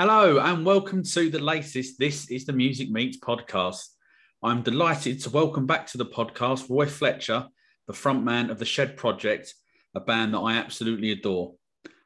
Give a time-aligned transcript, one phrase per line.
[0.00, 3.86] Hello and welcome to the latest This is the Music Meets podcast.
[4.42, 7.46] I'm delighted to welcome back to the podcast Roy Fletcher,
[7.86, 9.52] the frontman of the Shed Project,
[9.94, 11.52] a band that I absolutely adore.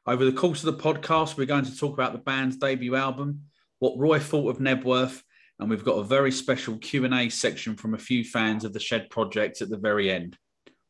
[0.05, 3.43] Over the course of the podcast, we're going to talk about the band's debut album,
[3.79, 5.21] what Roy thought of Knebworth,
[5.59, 9.09] and we've got a very special Q&A section from a few fans of the Shed
[9.09, 10.37] Project at the very end.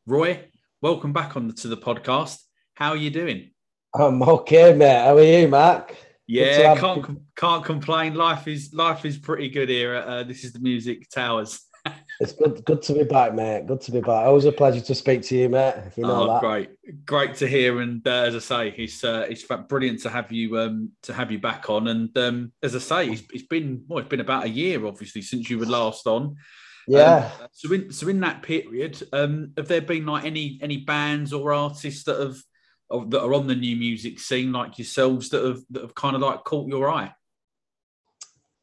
[0.08, 0.44] Roy,
[0.82, 2.40] welcome back on the, to the podcast.
[2.74, 3.52] How are you doing?
[3.94, 5.04] I'm okay, mate.
[5.04, 5.94] How are you, Mark?
[6.26, 8.14] Yeah, can't can't complain.
[8.14, 9.96] Life is life is pretty good here.
[9.96, 11.60] Uh, this is the Music Towers.
[12.20, 13.66] it's good good to be back, mate.
[13.66, 14.26] Good to be back.
[14.26, 15.74] Always a pleasure to speak to you, mate.
[15.96, 16.40] You know oh, that.
[16.40, 16.70] great,
[17.04, 17.80] great to hear.
[17.80, 21.30] And uh, as I say, it's uh, it's brilliant to have you um, to have
[21.30, 21.88] you back on.
[21.88, 25.22] And um, as I say, it's, it's been well, it's been about a year, obviously,
[25.22, 26.36] since you were last on.
[26.88, 27.30] Yeah.
[27.40, 31.32] Um, so in so in that period, um, have there been like any any bands
[31.32, 32.36] or artists that have
[32.90, 36.22] that are on the new music scene like yourselves that have that have kind of
[36.22, 37.12] like caught your eye?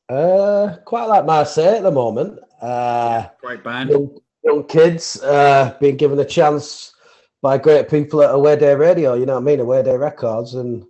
[0.09, 2.39] Uh, quite like Marseille at the moment.
[2.61, 3.89] Uh, great band.
[3.89, 6.93] Young, young kids uh, being given a chance
[7.41, 9.15] by great people at Away Day Radio.
[9.15, 9.59] You know what I mean?
[9.59, 10.85] Away Day Records and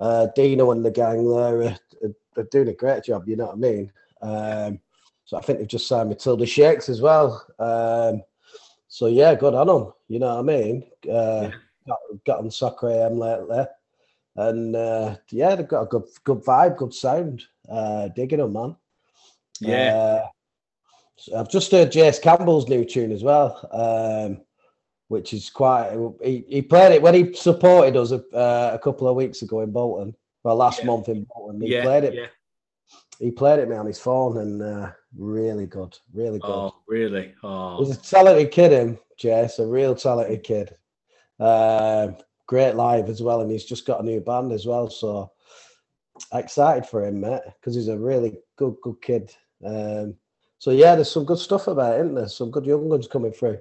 [0.00, 1.76] uh, Dino and the gang there are, are,
[2.36, 3.28] are, doing a great job.
[3.28, 3.92] You know what I mean?
[4.22, 4.80] Um,
[5.24, 7.44] so I think they've just signed Matilda Shakes as well.
[7.58, 8.22] Um,
[8.88, 9.92] so yeah, good on them.
[10.06, 10.84] You know what I mean?
[11.08, 11.52] Uh, yeah
[11.86, 13.64] got, got on Soccer AM lately,
[14.36, 17.44] and uh, yeah, they've got a good good vibe, good sound.
[17.68, 18.76] Uh, digging them, man.
[19.60, 19.94] Yeah.
[19.94, 20.26] Uh,
[21.16, 24.42] so I've just heard Jace Campbell's new tune as well, um,
[25.08, 25.96] which is quite.
[26.22, 29.62] He, he played it when he supported us a, uh, a couple of weeks ago
[29.62, 30.14] in Bolton.
[30.42, 30.86] Well, last yeah.
[30.86, 32.14] month in Bolton, he yeah, played it.
[32.14, 32.26] Yeah.
[33.18, 36.50] He played it me on his phone, and uh, really good, really good.
[36.50, 37.34] Oh, really?
[37.42, 37.82] Oh.
[37.82, 40.76] He's a talented kid, him, Jace, a real talented kid.
[41.38, 42.08] Uh,
[42.46, 44.88] great live as well, and he's just got a new band as well.
[44.88, 45.30] So
[46.32, 49.34] excited for him, mate, because he's a really good, good kid.
[49.64, 50.14] Um,
[50.58, 52.28] so yeah, there's some good stuff about it, isn't there?
[52.28, 53.58] Some good young ones coming through.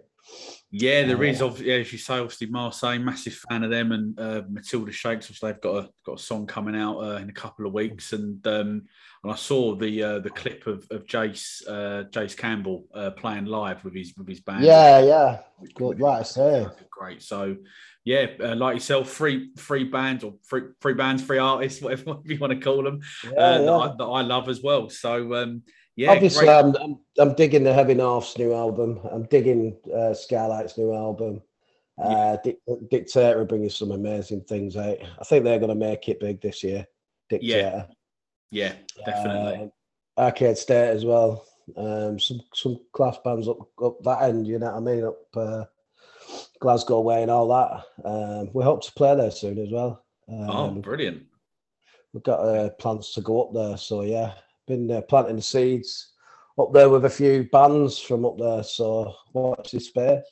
[0.72, 1.42] Yeah, there is.
[1.42, 5.28] Obviously, yeah, as you say, obviously Marseille, massive fan of them, and uh, Matilda Shakes.
[5.28, 8.14] Obviously, they've got a got a song coming out uh, in a couple of weeks,
[8.14, 8.84] and um,
[9.26, 13.46] and I saw the uh, the clip of of Jace uh, Jace Campbell uh, playing
[13.46, 14.64] live with his with his band.
[14.64, 15.40] Yeah, yeah,
[15.74, 16.20] good, right.
[16.20, 17.24] I say great.
[17.24, 17.58] So,
[18.04, 22.38] yeah, uh, like yourself, free free bands or free free bands, free artists, whatever, you
[22.38, 23.58] want to call them, yeah, uh, yeah.
[23.58, 24.92] That, I, that, I, love as well.
[24.92, 25.64] So, um,
[25.96, 29.00] yeah, obviously, I'm, I'm, I'm digging the Heavy North's new album.
[29.12, 31.42] I'm digging uh, Skylight's new album.
[31.98, 32.54] Uh, yeah.
[32.92, 34.98] Dictator bringing some amazing things out.
[35.20, 36.86] I think they're going to make it big this year.
[37.28, 37.58] Dictator.
[37.58, 37.86] Yeah,
[38.56, 38.74] yeah
[39.06, 39.72] definitely.
[40.18, 41.46] Uh, Arcade State as well.
[41.76, 44.48] Um, some some class bands up up that end.
[44.48, 45.04] You know what I mean?
[45.04, 45.64] Up uh,
[46.60, 48.08] Glasgow way and all that.
[48.08, 50.04] Um, we hope to play there soon as well.
[50.30, 51.24] Um, oh, brilliant!
[52.14, 54.34] We've got uh, plans to go up there, so yeah,
[54.68, 56.14] been uh, planting the seeds
[56.58, 58.64] up there with a few bands from up there.
[58.64, 60.24] So watch this space.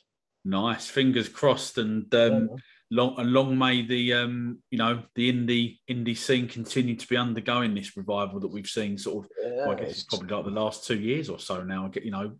[0.44, 2.50] Nice, fingers crossed, and um.
[2.94, 7.16] Long and long may the um, you know the indie indie scene continue to be
[7.16, 8.96] undergoing this revival that we've seen.
[8.96, 11.62] Sort of, yeah, well, I guess it's probably like the last two years or so
[11.62, 11.90] now.
[12.00, 12.32] You know,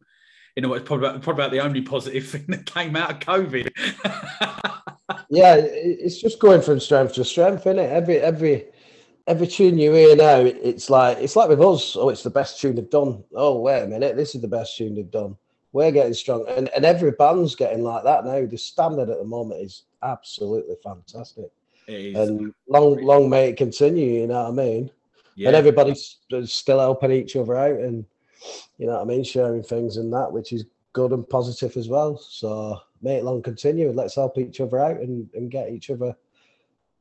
[0.54, 3.18] you know, it's probably about, probably about the only positive thing that came out of
[3.18, 3.70] COVID.
[5.28, 7.90] yeah, it's just going from strength to strength, isn't it?
[7.90, 8.66] Every every
[9.26, 11.96] every tune you hear now, it's like it's like with us.
[11.96, 13.24] Oh, it's the best tune they've done.
[13.34, 15.36] Oh, wait a minute, this is the best tune they've done.
[15.72, 18.46] We're getting strong, and and every band's getting like that now.
[18.46, 21.50] The standard at the moment is absolutely fantastic,
[21.88, 24.20] and long long may it continue.
[24.20, 24.90] You know what I mean?
[25.36, 25.48] Yeah.
[25.48, 28.04] And everybody's still helping each other out, and
[28.78, 31.88] you know what I mean, sharing things and that, which is good and positive as
[31.88, 32.16] well.
[32.16, 33.90] So may it long continue.
[33.92, 36.16] Let's help each other out and, and get each other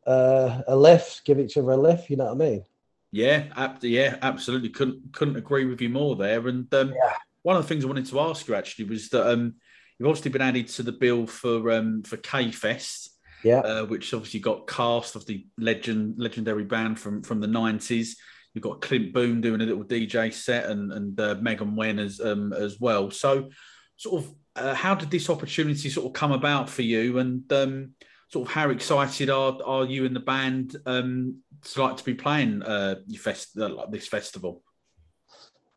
[0.05, 2.09] uh, a lift, give each other a lift.
[2.09, 2.65] You know what I mean?
[3.11, 4.69] Yeah, ab- yeah, absolutely.
[4.69, 6.47] Couldn't couldn't agree with you more there.
[6.47, 7.13] And um, yeah.
[7.43, 9.55] one of the things I wanted to ask you actually was that um,
[9.97, 13.09] you've obviously been added to the bill for um, for K Fest.
[13.43, 18.17] Yeah, uh, which obviously got cast of the legend legendary band from from the nineties.
[18.53, 22.21] You've got Clint Boon doing a little DJ set and and uh, Megan Wen as
[22.21, 23.11] um, as well.
[23.11, 23.49] So,
[23.97, 27.17] sort of, uh, how did this opportunity sort of come about for you?
[27.17, 27.91] And um,
[28.29, 32.13] sort of, how excited are are you and the band um, to like to be
[32.13, 34.61] playing uh, your fest uh, this festival?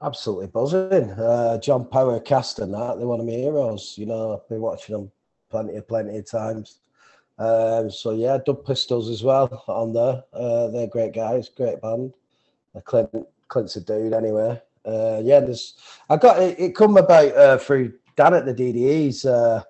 [0.02, 1.10] Absolutely buzzing.
[1.12, 3.94] Uh, John Power cast and that they're one of my heroes.
[3.96, 5.10] You know, I've been watching them
[5.50, 6.80] plenty of plenty of times.
[7.38, 10.22] Um, so yeah, Dub Pistols as well on there.
[10.32, 12.12] Uh, they're great guys, great band.
[12.84, 13.10] Clint
[13.48, 14.60] Clint's a dude anyway.
[14.84, 15.74] Uh, yeah, there's
[16.10, 19.24] I got it, it come about uh, through Dan at the DDEs.
[19.24, 19.62] Uh,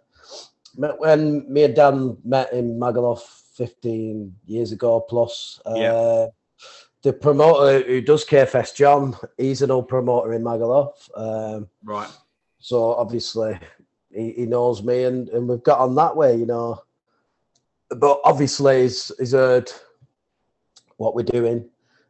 [0.99, 3.21] when me and Dan met in Magaluf
[3.55, 6.27] 15 years ago plus, uh, yeah.
[7.07, 10.91] The promoter who does KFest, John, he's an old promoter in Magaluf.
[11.15, 12.11] Um, right.
[12.59, 13.61] So obviously
[14.11, 16.83] he, he knows me and, and we've got on that way, you know.
[17.91, 19.71] But obviously he's, he's heard
[20.97, 21.69] what we're doing.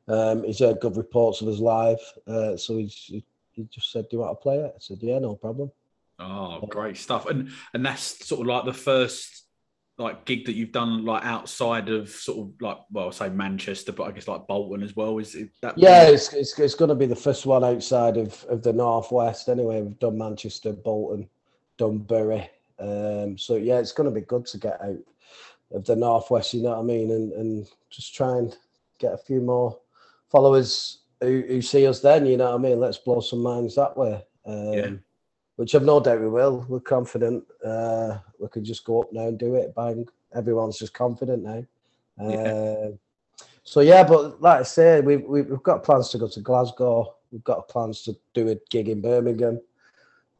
[0.09, 2.01] Um, he's heard good reports of us live.
[2.27, 3.23] Uh, so he's, he,
[3.53, 4.73] he just said, Do you want to play it?
[4.75, 5.71] I said, Yeah, no problem.
[6.19, 7.27] Oh, great stuff.
[7.27, 9.46] And and that's sort of like the first
[9.99, 13.93] like gig that you've done like outside of sort of like well, I say Manchester,
[13.93, 15.19] but I guess like Bolton as well.
[15.19, 15.79] Is that?
[15.79, 19.49] Yeah, it's, it's, it's going to be the first one outside of, of the northwest.
[19.49, 21.29] Anyway, we've done Manchester, Bolton,
[21.79, 22.49] done Bury.
[22.79, 24.99] Um, so yeah, it's going to be good to get out
[25.73, 26.53] of the northwest.
[26.53, 27.11] You know what I mean?
[27.11, 28.55] And and just try and
[28.99, 29.79] get a few more
[30.31, 32.01] followers who, who see us.
[32.01, 32.81] Then you know what I mean?
[32.81, 34.23] Let's blow some minds that way.
[34.45, 34.91] Um, yeah
[35.57, 36.65] which I've no doubt we will.
[36.69, 37.45] We're confident.
[37.65, 39.75] Uh, we can just go up now and do it.
[39.75, 40.07] Bang!
[40.35, 41.65] Everyone's just confident now.
[42.21, 42.37] Yeah.
[42.37, 42.91] Uh,
[43.63, 47.17] so yeah, but like I say, we've we've got plans to go to Glasgow.
[47.33, 49.61] We've got plans to do a gig in Birmingham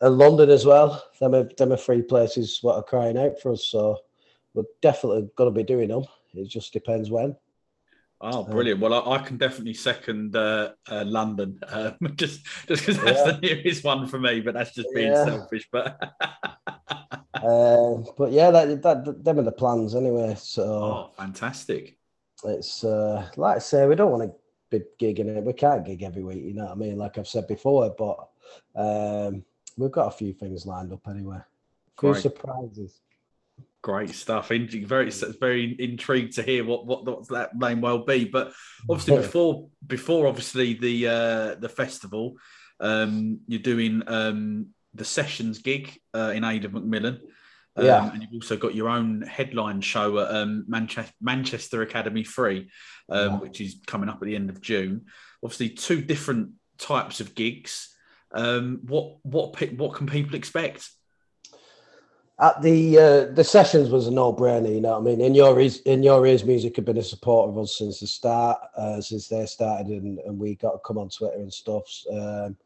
[0.01, 1.03] and London as well.
[1.21, 3.65] Them are them are three places what are crying out for us.
[3.65, 3.99] So
[4.55, 6.05] we're definitely going to be doing them.
[6.35, 7.37] It just depends when.
[8.21, 8.81] Oh, brilliant!
[8.81, 13.33] Well, I, I can definitely second uh, uh, London, uh, just just because that's yeah.
[13.33, 14.41] the nearest one for me.
[14.41, 15.25] But that's just being yeah.
[15.25, 15.69] selfish.
[15.71, 16.01] But
[17.35, 20.35] uh, but yeah, that, that them are the plans anyway.
[20.39, 21.99] So oh, fantastic!
[22.45, 24.35] It's uh, like I say, we don't want to
[24.71, 25.45] be gigging it.
[25.45, 26.43] We can't gig every week.
[26.43, 26.97] You know what I mean?
[26.97, 28.29] Like I've said before, but
[28.75, 29.45] um,
[29.77, 31.37] we've got a few things lined up anyway.
[31.37, 33.01] A few surprises.
[33.83, 34.49] Great stuff.
[34.49, 38.25] Very, very intrigued to hear what, what what that name will be.
[38.25, 38.53] But
[38.91, 42.37] obviously, before before obviously the uh, the festival,
[42.81, 47.21] um, you're doing um, the sessions gig uh, in aid of Macmillan.
[47.77, 52.25] Um, yeah, and you've also got your own headline show at um, Manchester, Manchester Academy
[52.25, 52.71] Free,
[53.11, 53.39] um, yeah.
[53.39, 55.07] which is coming up at the end of June.
[55.45, 57.95] Obviously, two different types of gigs.
[58.33, 60.91] Um, what what what can people expect?
[62.39, 64.75] At the uh, the sessions was a no brainer.
[64.75, 65.21] You know what I mean?
[65.21, 68.07] In your ears, in your ears, music have been a support of us since the
[68.07, 71.85] start, uh, since they started, and, and we got to come on Twitter and stuff.
[72.13, 72.57] Um,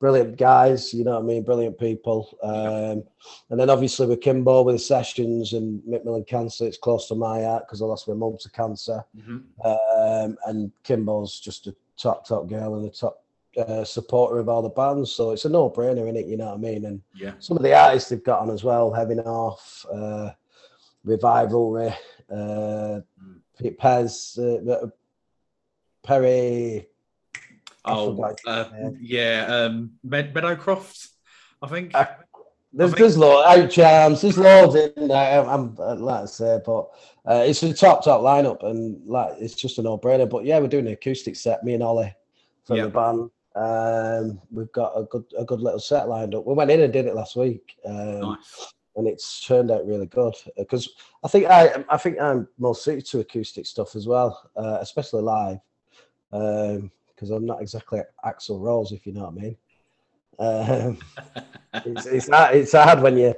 [0.00, 1.44] brilliant guys, you know what I mean?
[1.44, 2.36] Brilliant people.
[2.42, 3.04] Um,
[3.50, 7.42] and then obviously with Kimbo with the sessions and Macmillan Cancer, it's close to my
[7.42, 9.04] heart because I lost my mum to cancer.
[9.16, 9.38] Mm-hmm.
[9.64, 13.22] Um, and Kimbo's just a top top girl and a top
[13.56, 16.26] uh, supporter of all the bands, so it's a no-brainer in it.
[16.26, 16.84] You know what I mean?
[16.84, 20.30] And yeah, some of the artists they've got on as well, Heavy North, uh,
[21.04, 21.94] Revivalry,
[22.30, 23.40] uh, mm.
[23.60, 24.86] Pez, uh,
[26.02, 26.86] Perry.
[27.84, 31.08] Oh, uh, yeah, um, Med- Meadowcroft,
[31.62, 31.94] I think.
[31.94, 32.06] Uh,
[32.72, 35.40] there's, there's loads, out charms, there's loads in there.
[35.40, 36.88] I'm, I'm like I say, but
[37.26, 40.28] uh, it's a top top lineup, and like it's just a no brainer.
[40.28, 41.64] But yeah, we're doing an acoustic set.
[41.64, 42.14] Me and Ollie
[42.64, 42.86] from yep.
[42.86, 43.30] the band.
[43.56, 46.46] Um, we've got a good a good little set lined up.
[46.46, 48.72] We went in and did it last week, um, nice.
[48.96, 50.34] and it's turned out really good.
[50.56, 50.88] Because
[51.24, 55.22] I think I I think I'm more suited to acoustic stuff as well, uh, especially
[55.22, 55.58] live.
[56.30, 59.56] Because um, I'm not exactly Axl Rose, if you know what I mean.
[60.38, 60.98] Um,
[61.84, 63.34] it's, it's hard, it's hard when you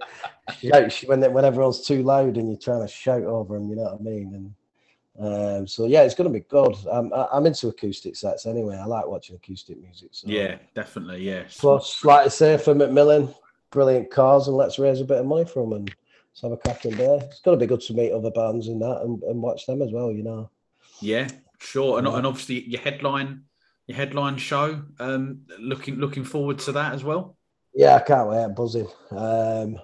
[0.61, 3.71] shout when when everyone's too loud and you're trying to shout over them.
[3.71, 4.35] You know what I mean?
[4.35, 4.55] And
[5.19, 6.75] um, so yeah, it's going to be good.
[6.91, 8.77] I'm, I'm into acoustic sets anyway.
[8.77, 10.09] I like watching acoustic music.
[10.13, 10.29] So.
[10.29, 11.23] Yeah, definitely.
[11.23, 11.45] Yeah.
[11.51, 13.35] Plus, like I say, for Macmillan,
[13.71, 15.95] brilliant cars, and let's raise a bit of money from them and
[16.31, 17.19] let's have a cracking day.
[17.23, 19.83] It's going to be good to meet other bands and that and, and watch them
[19.83, 20.11] as well.
[20.11, 20.51] You know.
[21.01, 21.29] Yeah,
[21.59, 23.43] sure, and, and obviously your headline,
[23.87, 24.83] your headline show.
[24.99, 27.37] Um, looking looking forward to that as well.
[27.75, 28.45] Yeah, I can't wait.
[28.45, 28.89] I'm buzzing.
[29.11, 29.79] Um,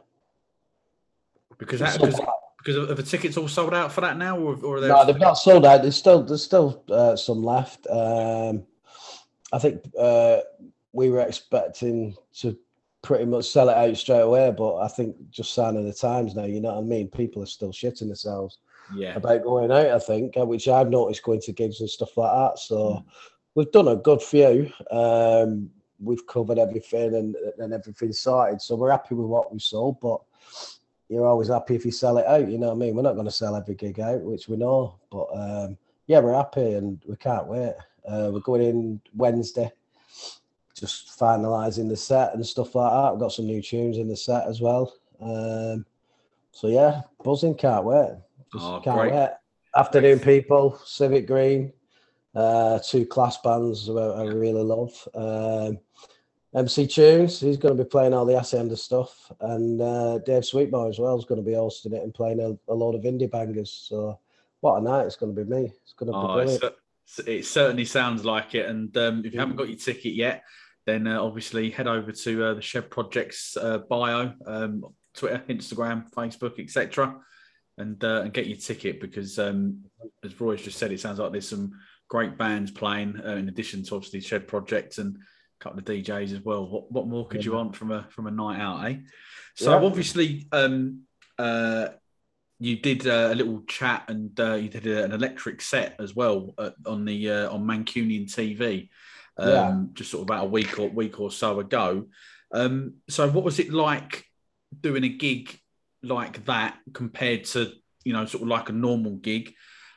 [1.59, 2.21] because that, because
[2.69, 5.07] because are the tickets all sold out for that now, or, or no?
[5.07, 5.81] They've not sold out.
[5.81, 7.87] There's still there's still uh, some left.
[7.89, 8.67] Um,
[9.55, 10.41] I think uh,
[10.93, 12.59] we were expecting to
[13.01, 16.45] pretty much sell it out straight away, but I think just signing the times now.
[16.45, 17.09] You know what I mean?
[17.09, 18.59] People are still shitting themselves.
[18.95, 19.15] Yeah.
[19.15, 22.33] About going out, I think, uh, which I've noticed going to gigs and stuff like
[22.33, 22.59] that.
[22.59, 23.05] So mm.
[23.55, 24.71] we've done a good few.
[24.91, 25.71] Um,
[26.01, 28.61] we've covered everything and, and everything's sorted.
[28.61, 30.21] So we're happy with what we sold, but
[31.09, 32.49] you're always happy if you sell it out.
[32.49, 32.95] You know what I mean?
[32.95, 36.35] We're not going to sell every gig out, which we know, but um, yeah, we're
[36.35, 37.75] happy and we can't wait.
[38.07, 39.71] Uh, we're going in Wednesday,
[40.75, 43.13] just finalising the set and stuff like that.
[43.13, 44.93] We've got some new tunes in the set as well.
[45.21, 45.85] Um,
[46.53, 48.17] so yeah, buzzing, can't wait.
[48.53, 49.13] Just oh, can't great.
[49.13, 49.31] wait.
[49.77, 51.73] Afternoon people, Civic Green,
[52.35, 55.09] uh, two class bands I really love.
[55.15, 55.79] Um,
[56.55, 60.89] MC Tunes, he's going to be playing all the Hacienda stuff, and uh, Dave Sweetmore
[60.89, 63.31] as well is going to be hosting it and playing a, a load of indie
[63.31, 63.71] bangers.
[63.71, 64.19] So,
[64.61, 65.73] what a night it's going to be me!
[65.83, 66.75] It's going to be oh, brilliant.
[67.27, 68.67] it certainly sounds like it.
[68.67, 70.43] And um, if you haven't got your ticket yet,
[70.87, 76.11] then uh, obviously head over to uh, the Shed Project's uh, bio, um, Twitter, Instagram,
[76.13, 77.15] Facebook, etc.,
[77.77, 79.85] and uh, and get your ticket because, um,
[80.25, 81.73] as Roy's just said, it sounds like there's some
[82.09, 85.19] great bands playing uh, in addition to obviously Shed Project and
[85.61, 86.67] couple of DJs as well.
[86.67, 87.51] What what more could yeah.
[87.51, 88.97] you want from a from a night out, eh?
[89.55, 89.85] So yeah.
[89.85, 91.03] obviously, um,
[91.39, 91.89] uh,
[92.61, 96.55] you did uh, a little chat and uh, you did an electric set as well
[96.59, 98.89] uh, on the uh, on Mancunian TV,
[99.37, 99.81] um, yeah.
[99.95, 102.07] just sort of about a week or week or so ago.
[102.53, 104.25] Um, so, what was it like
[104.81, 105.59] doing a gig
[106.03, 107.73] like that compared to
[108.05, 109.55] you know sort of like a normal gig?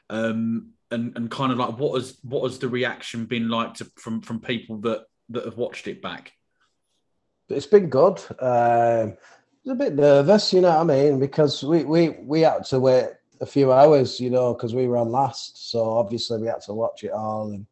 [0.09, 3.89] Um, and, and kind of like what has what has the reaction been like to,
[3.95, 6.33] from from people that that have watched it back?
[7.49, 8.19] It's been good.
[8.39, 9.17] Um,
[9.67, 13.09] a bit nervous, you know what I mean, because we we we had to wait
[13.41, 16.73] a few hours, you know, because we were on last, so obviously we had to
[16.73, 17.65] watch it all, and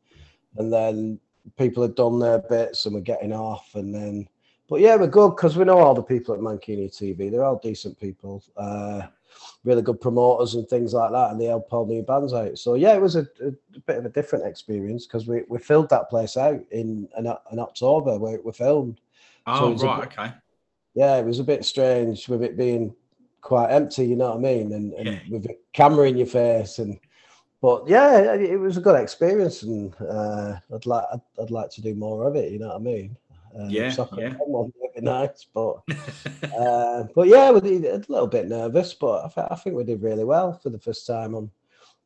[0.58, 1.20] and then
[1.58, 4.28] people had done their bits and we're getting off, and then,
[4.68, 7.32] but yeah, we're good because we know all the people at Mancunian TV.
[7.32, 9.04] They're all decent people, uh,
[9.64, 12.58] really good promoters and things like that, and they help all new bands out.
[12.58, 15.90] So yeah, it was a, a bit of a different experience because we we filled
[15.90, 19.00] that place out in in, in October where we filmed.
[19.48, 20.34] Oh so right, okay
[21.00, 22.94] yeah, it was a bit strange with it being
[23.42, 25.20] quite empty, you know what I mean, and, and yeah.
[25.30, 27.00] with a camera in your face, and
[27.62, 31.82] but yeah, it was a good experience, and uh, I'd like I'd, I'd, like to
[31.82, 33.16] do more of it, you know what I mean.
[33.58, 34.34] Um, yeah, yeah.
[34.46, 35.82] One would be nice, but
[36.58, 40.02] uh, but yeah, we a little bit nervous, but I, th- I think we did
[40.02, 41.50] really well for the first time on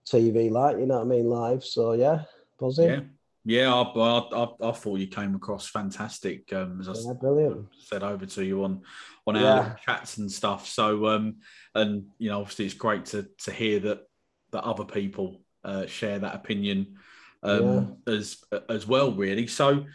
[0.05, 1.63] TV, like you know what I mean, live.
[1.63, 2.23] So yeah,
[2.59, 2.89] buzzing.
[2.89, 2.99] Yeah.
[3.45, 6.53] Yeah, I, I, I, thought you came across fantastic.
[6.53, 7.67] Um, as yeah, I brilliant.
[7.77, 8.83] said over to you on
[9.27, 9.75] on our yeah.
[9.85, 10.65] chats and stuff.
[10.65, 11.37] So, um,
[11.75, 14.07] and you know, obviously, it's great to to hear that
[14.51, 16.95] that other people uh, share that opinion
[17.41, 18.13] um, yeah.
[18.13, 18.37] as
[18.69, 19.11] as well.
[19.11, 19.47] Really.
[19.47, 19.85] So,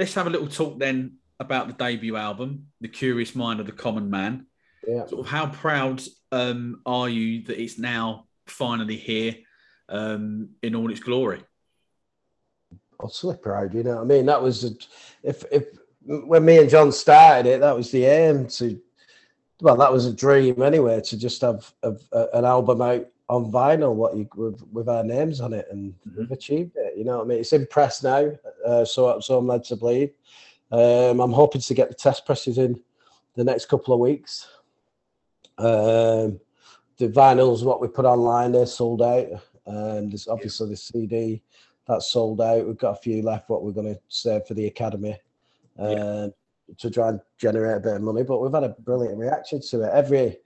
[0.00, 3.72] let's have a little talk then about the debut album, "The Curious Mind of the
[3.72, 4.46] Common Man."
[4.86, 5.06] Yeah.
[5.06, 6.02] Sort of how proud
[6.32, 9.36] um, are you that it's now finally here
[9.88, 11.44] um, in all its glory?
[13.00, 13.74] or slip ride.
[13.74, 14.26] You know what I mean?
[14.26, 14.70] That was a,
[15.22, 15.66] if if
[16.06, 18.80] when me and John started it, that was the aim to.
[19.62, 21.94] Well, that was a dream anyway to just have a,
[22.32, 26.18] an album out on vinyl, what you with, with our names on it, and mm-hmm.
[26.18, 26.98] we've achieved it.
[26.98, 27.38] You know what I mean?
[27.38, 28.32] It's in press now,
[28.66, 30.10] uh, so so I'm led to believe.
[30.72, 32.80] Um, I'm hoping to get the test presses in
[33.36, 34.48] the next couple of weeks.
[35.58, 36.40] Um,
[36.98, 39.28] the vinyls, what we put online, they're sold out.
[39.66, 41.42] Um, there's obviously the CD
[41.86, 42.66] that's sold out.
[42.66, 43.48] We've got a few left.
[43.48, 45.16] What we're going to save for the academy
[45.80, 46.26] uh, yeah.
[46.78, 48.24] to try and generate a bit of money.
[48.24, 49.90] But we've had a brilliant reaction to it.
[49.92, 50.38] Every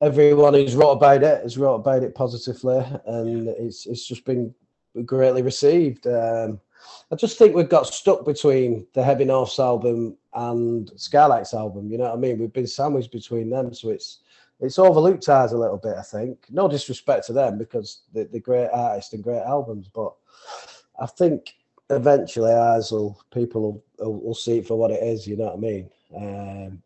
[0.00, 4.54] everyone who's wrote about it has wrote about it positively, and it's it's just been
[5.04, 6.06] greatly received.
[6.06, 6.60] Um,
[7.10, 11.90] I just think we've got stuck between the Heavy Norths album and Skylights album.
[11.90, 12.38] You know what I mean?
[12.38, 14.20] We've been sandwiched between them, so it's
[14.60, 15.96] it's overlooked ours a little bit.
[15.96, 16.46] I think.
[16.50, 20.14] No disrespect to them because they're, they're great artists and great albums, but
[21.00, 21.54] I think
[21.90, 25.26] eventually ours will people will, will, will, see it for what it is.
[25.26, 25.90] You know what I mean?
[26.16, 26.82] Um,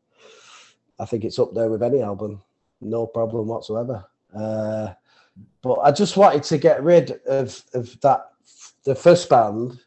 [0.98, 2.42] I think it's up there with any album,
[2.82, 4.04] no problem whatsoever.
[4.34, 4.92] Uh,
[5.62, 8.30] but I just wanted to get rid of of that
[8.84, 9.80] the first band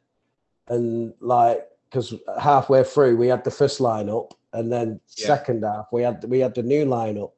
[0.68, 5.28] and like because halfway through we had the first lineup and then yeah.
[5.28, 7.32] second half we had we had the new lineup.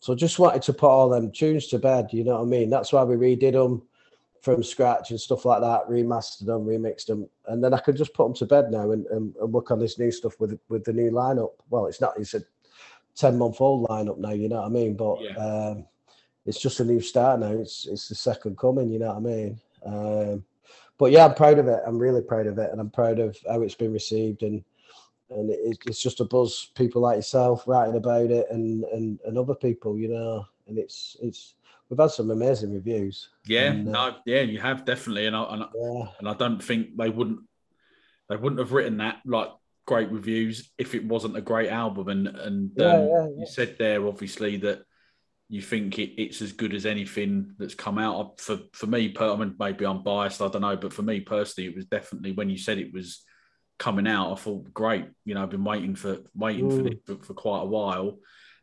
[0.00, 2.08] So just wanted to put all them tunes to bed.
[2.10, 2.70] You know what I mean?
[2.70, 3.82] That's why we redid them
[4.42, 8.12] from scratch and stuff like that, remastered them, remixed them, and then I could just
[8.12, 10.84] put them to bed now and, and, and work on this new stuff with with
[10.84, 11.52] the new lineup.
[11.70, 12.42] Well, it's not; it's a
[13.16, 14.32] ten month old lineup now.
[14.32, 14.96] You know what I mean?
[14.96, 15.36] But yeah.
[15.36, 15.86] um,
[16.46, 17.52] it's just a new start now.
[17.52, 18.90] It's it's the second coming.
[18.90, 19.60] You know what I mean?
[19.84, 20.44] Um,
[20.98, 21.80] but yeah, I'm proud of it.
[21.86, 24.42] I'm really proud of it, and I'm proud of how it's been received.
[24.42, 24.64] And
[25.30, 26.70] and it, it's just a buzz.
[26.74, 30.46] People like yourself writing about it, and and and other people, you know.
[30.68, 31.54] And it's it's
[31.88, 33.30] we've had some amazing reviews.
[33.46, 36.06] Yeah, and, uh, no, yeah, you have definitely, and I and, yeah.
[36.18, 37.40] and I don't think they wouldn't
[38.28, 39.50] they wouldn't have written that like
[39.92, 42.08] great reviews if it wasn't a great album.
[42.08, 44.82] And and yeah, um, yeah, you said there obviously that
[45.50, 48.40] you think it, it's as good as anything that's come out.
[48.40, 51.20] For for me, per, I mean, maybe I'm biased, I don't know, but for me
[51.20, 53.22] personally, it was definitely when you said it was
[53.78, 55.06] coming out, I thought great.
[55.26, 57.04] You know, I've been waiting for waiting mm.
[57.06, 58.18] for for, for quite a while.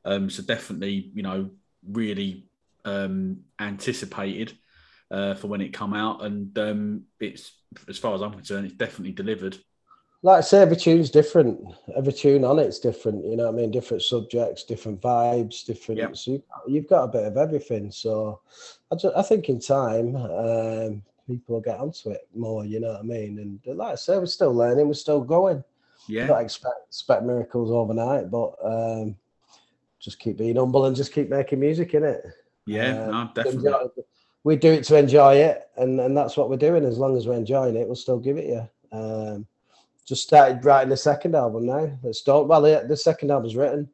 [0.05, 1.51] Um, so definitely, you know,
[1.87, 2.47] really
[2.85, 4.57] um, anticipated
[5.11, 7.51] uh, for when it come out, and um, it's
[7.87, 9.57] as far as I'm concerned, it's definitely delivered.
[10.21, 11.61] Like I say, every tune's different.
[11.95, 13.25] Every tune on it's different.
[13.25, 13.71] You know what I mean?
[13.71, 15.99] Different subjects, different vibes, different.
[15.99, 16.17] Yep.
[16.17, 17.89] So you, have got a bit of everything.
[17.89, 18.41] So
[18.91, 22.65] I, just, I think in time, um, people will get onto it more.
[22.65, 23.39] You know what I mean?
[23.65, 25.63] And like I say, we're still learning, we're still going.
[26.07, 26.25] Yeah.
[26.25, 29.15] Not expect expect miracles overnight, but um,
[29.99, 32.25] just keep being humble and just keep making music in it.
[32.65, 34.03] Yeah, um, no, definitely.
[34.43, 36.83] we do it to enjoy it, and and that's what we're doing.
[36.83, 38.69] As long as we're enjoying it, we'll still give it you.
[38.91, 39.45] Um,
[40.09, 41.89] just started writing the second album now.
[42.03, 42.47] It's done.
[42.47, 43.87] Well, the, the second album's written.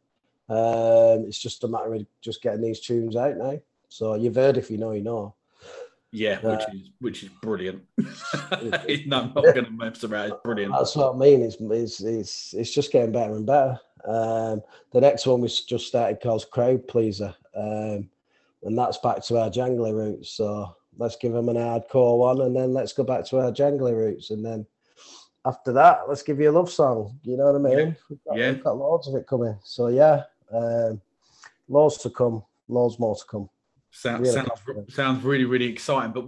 [0.47, 3.59] Um, it's just a matter of just getting these tunes out now.
[3.89, 5.35] So you've heard if you know, you know.
[6.11, 7.83] Yeah, which uh, is which is brilliant.
[7.97, 8.07] no,
[8.63, 10.31] I'm not going to mess around.
[10.31, 10.71] It's brilliant.
[10.71, 11.41] That's what I mean.
[11.41, 13.77] It's it's it's, it's just getting better and better.
[14.05, 14.61] Um,
[14.93, 18.09] the next one we just started called Crowd Pleaser, um,
[18.63, 20.29] and that's back to our jangly roots.
[20.29, 23.93] So let's give them an hardcore one, and then let's go back to our jangly
[23.93, 24.65] roots, and then
[25.45, 27.19] after that, let's give you a love song.
[27.23, 27.87] You know what I mean?
[27.87, 27.93] Yeah.
[28.09, 28.51] We've, got, yeah.
[28.51, 29.57] we've got loads of it coming.
[29.63, 31.01] So yeah, um,
[31.69, 33.49] loads to come, loads more to come.
[33.91, 36.11] Sounds really sounds, sounds really really exciting.
[36.11, 36.25] But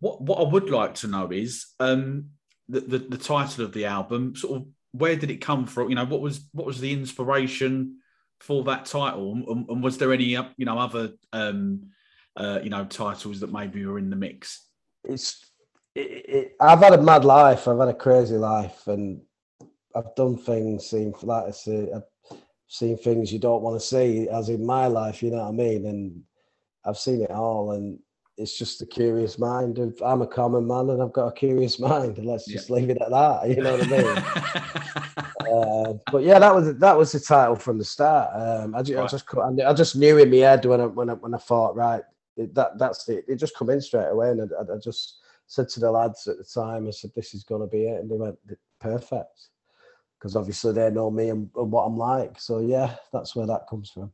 [0.00, 2.30] what what I would like to know is um,
[2.68, 4.36] the, the, the title of the album.
[4.36, 5.88] Sort of where did it come from?
[5.88, 7.98] You know, what was what was the inspiration
[8.40, 11.90] for that title, and, and was there any you know other um,
[12.36, 14.66] uh, you know titles that maybe were in the mix?
[15.04, 15.46] It's
[15.96, 17.66] it, it, I've had a mad life.
[17.66, 19.20] I've had a crazy life, and
[19.94, 20.86] I've done things.
[20.86, 22.38] Seen like I say, I've
[22.68, 25.22] seen things you don't want to see, as in my life.
[25.22, 25.86] You know what I mean?
[25.86, 26.22] And
[26.84, 27.98] I've seen it all, and
[28.36, 29.78] it's just a curious mind.
[29.78, 32.90] Of, I'm a common man, and I've got a curious mind, and let's just leave
[32.90, 33.48] it at that.
[33.48, 35.50] You know what I mean?
[35.54, 38.30] uh, but yeah, that was that was the title from the start.
[38.34, 39.04] Um, I, just, right.
[39.04, 41.74] I just I just knew in my head when I when I, when I thought
[41.74, 42.02] right,
[42.36, 43.24] it, that that's it.
[43.26, 46.38] It just come in straight away, and I, I just said to the lads at
[46.38, 48.38] the time, I said, "This is going to be it," and they went,
[48.80, 49.48] "Perfect,"
[50.18, 52.40] because obviously they know me and, and what I'm like.
[52.40, 54.12] So yeah, that's where that comes from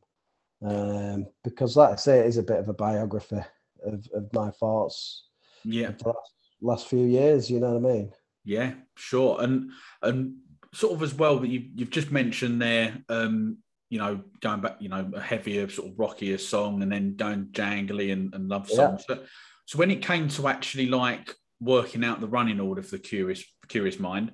[0.63, 3.41] um, because, like I say, it is a bit of a biography
[3.83, 5.27] of, of my thoughts.
[5.65, 7.49] Yeah, the last, last, few years.
[7.49, 8.13] You know what I mean?
[8.45, 9.41] Yeah, sure.
[9.41, 10.37] And and
[10.73, 12.97] sort of as well that you you've just mentioned there.
[13.09, 13.57] Um,
[13.89, 17.47] you know, going back, you know, a heavier sort of rockier song, and then going
[17.47, 19.05] jangly and, and love songs.
[19.07, 19.17] Yeah.
[19.17, 19.23] So,
[19.65, 23.43] so when it came to actually like working out the running order for the curious
[23.67, 24.31] curious mind,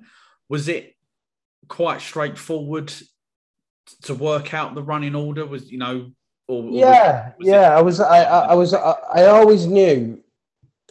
[0.48, 0.94] was it
[1.68, 2.92] quite straightforward
[4.02, 5.46] to work out the running order?
[5.46, 6.10] Was you know
[6.50, 7.74] or yeah, was, was yeah.
[7.74, 10.20] It, I was, I, I, was, I, I always knew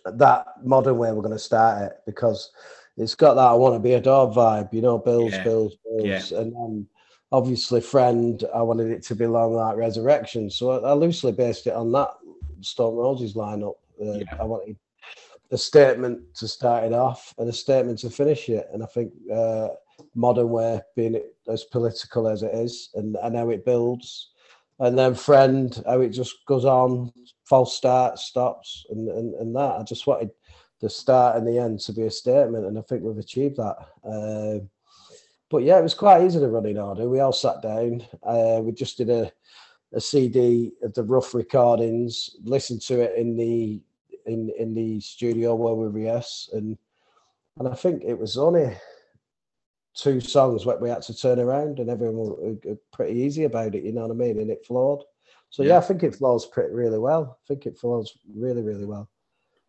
[0.06, 2.52] that modern way we're going to start it because
[2.96, 5.44] it's got that I Wanna Be Adored vibe, you know, Bills, yeah.
[5.44, 6.40] Bills, Bills, yeah.
[6.40, 6.88] and then
[7.32, 8.44] obviously friend.
[8.54, 11.92] I wanted it to be long like Resurrection, so I, I loosely based it on
[11.92, 12.10] that
[12.62, 13.76] Stone Roses lineup.
[14.02, 14.38] Uh, yeah.
[14.40, 14.78] I wanted
[15.52, 19.12] a statement to start it off and a statement to finish it, and I think
[19.34, 19.70] uh,
[20.16, 24.32] modern way being as political as it is, and, and how it builds.
[24.82, 27.12] And then friend how it just goes on
[27.50, 29.80] false start stops and, and and that.
[29.80, 30.30] I just wanted
[30.80, 33.76] the start and the end to be a statement and i think we've achieved that.
[34.08, 34.64] Uh,
[35.50, 37.10] but yeah it was quite easy to run in order.
[37.10, 38.06] We all sat down.
[38.24, 39.32] Uh, we just did a,
[39.94, 43.82] a cd of the rough recordings listened to it in the
[44.30, 46.78] in in the studio where we rehearse and
[47.58, 48.76] and i think it was only
[50.00, 53.84] two songs where we had to turn around and everyone was pretty easy about it,
[53.84, 54.40] you know what I mean?
[54.40, 55.04] And it flowed.
[55.50, 57.40] So yeah, yeah I think it flows pretty really well.
[57.44, 59.10] I think it flows really, really well.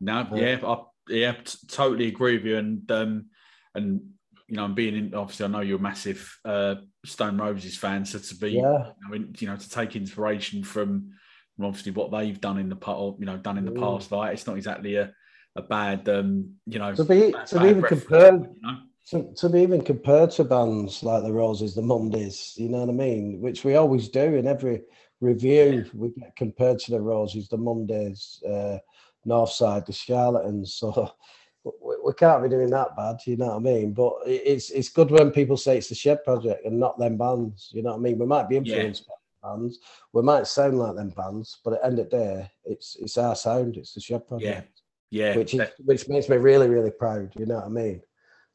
[0.01, 2.57] No, uh, yeah, I, yeah, t- totally agree with you.
[2.59, 3.27] And um,
[3.75, 4.01] and
[4.47, 8.19] you know, being in obviously, I know you're a massive uh, Stone Roses fan, so
[8.19, 8.93] to be, yeah.
[9.11, 11.13] you, know, you know, to take inspiration from,
[11.61, 13.81] from obviously what they've done in the past, you know, done in the mm.
[13.81, 15.13] past, like it's not exactly a
[15.57, 18.41] a bad, um, you know, to be to be even compared.
[18.41, 18.79] You know?
[19.11, 22.89] to, to be even compared to bands like the Roses, the Mondays, you know what
[22.89, 23.41] I mean?
[23.41, 24.83] Which we always do in every
[25.21, 25.85] review.
[25.93, 28.79] We get compared to the Roses, the Mondays, uh,
[29.27, 30.75] Northside, the Charlatans.
[30.75, 31.13] So
[31.65, 33.93] we, we, can't be doing that bad, you know what I mean?
[33.93, 37.71] But it's it's good when people say it's the Shed Project and not them bands,
[37.73, 38.19] you know what I mean?
[38.19, 39.15] We might be influenced yeah.
[39.15, 39.79] by bands,
[40.13, 43.19] we might sound like them bands, but at the end of the day, it's it's
[43.19, 44.83] our sound, it's the Shed Project.
[45.11, 45.37] Yeah, yeah.
[45.37, 48.03] Which is, which makes me really, really proud, you know what I mean?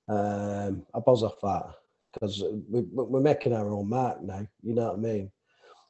[0.08, 1.74] Um, I buzz off that
[2.14, 4.46] because we, we're making our own mark now.
[4.62, 5.32] You know what I mean?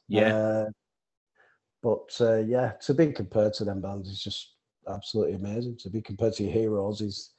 [0.08, 0.34] Yeah.
[0.34, 0.64] Uh,
[1.82, 4.54] but uh, yeah, to be compared to them bands is just
[4.88, 5.76] absolutely amazing.
[5.78, 7.30] To be compared to your heroes is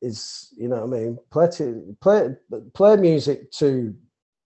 [0.00, 1.18] is you know what I mean?
[1.30, 2.36] Play to, play
[2.74, 3.94] play music to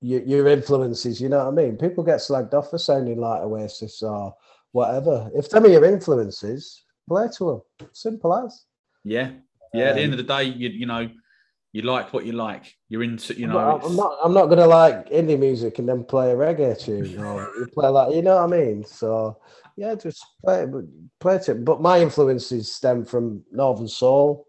[0.01, 1.21] your, your influences.
[1.21, 1.77] You know what I mean?
[1.77, 4.35] People get slagged off for sounding like Oasis or
[4.73, 5.31] whatever.
[5.35, 7.89] If them are your influences, play to them.
[7.93, 8.65] Simple as.
[9.05, 9.31] Yeah,
[9.73, 9.85] yeah.
[9.85, 11.09] Um, at the end of the day, you you know
[11.73, 12.75] you like what you like.
[12.89, 13.81] You're into, you know.
[13.83, 14.19] I'm not.
[14.25, 17.89] I'm not gonna like indie music and then play a reggae tune or you play
[17.89, 18.85] like, you know what I mean.
[18.85, 19.39] So
[19.77, 20.67] yeah, just play
[21.21, 21.65] play it.
[21.65, 24.47] But my influences stem from Northern Soul,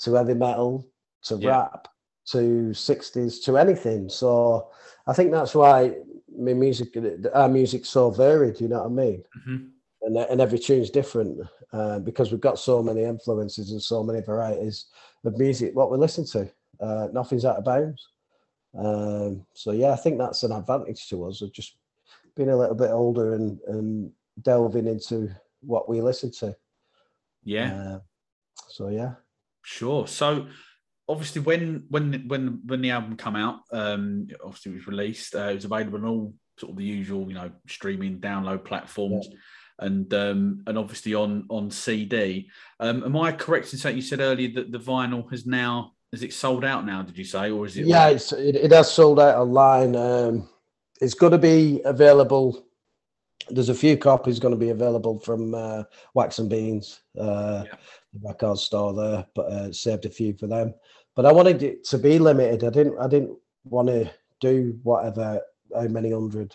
[0.00, 0.86] to heavy metal
[1.24, 1.50] to yeah.
[1.50, 1.88] rap
[2.32, 4.08] to 60s to anything.
[4.08, 4.68] So
[5.06, 5.94] I think that's why
[6.36, 6.96] my music,
[7.34, 8.60] our music's so varied.
[8.60, 9.24] You know what I mean?
[9.38, 9.64] Mm-hmm.
[10.02, 11.40] And and every tune's different
[11.72, 14.86] uh, because we've got so many influences and so many varieties
[15.24, 15.74] of music.
[15.74, 18.08] What we listen to, uh, nothing's out of bounds.
[18.78, 21.76] Um, so yeah, I think that's an advantage to us of just
[22.36, 24.12] being a little bit older and and
[24.42, 26.56] delving into what we listen to.
[27.42, 27.74] Yeah.
[27.74, 27.98] Uh,
[28.68, 29.14] so yeah.
[29.62, 30.06] Sure.
[30.06, 30.46] So
[31.08, 35.34] obviously when when when when the album come out, um, obviously it was released.
[35.34, 39.28] Uh, it was available on all sort of the usual, you know, streaming download platforms.
[39.30, 39.38] Yeah.
[39.80, 42.50] And um, and obviously on on CD.
[42.80, 46.22] Um, am I correct in saying you said earlier that the vinyl has now is
[46.22, 47.02] it sold out now?
[47.02, 47.86] Did you say, or is it?
[47.86, 49.94] Yeah, it's, it, it has sold out online.
[49.94, 50.48] Um,
[51.00, 52.66] it's going to be available.
[53.50, 57.74] There's a few copies going to be available from uh, Wax and Beans, uh, yeah.
[58.12, 60.74] the record store there, but uh, saved a few for them.
[61.18, 62.62] But I wanted it to be limited.
[62.62, 62.96] I didn't.
[62.96, 65.40] I didn't want to do whatever
[65.74, 66.54] how many hundred.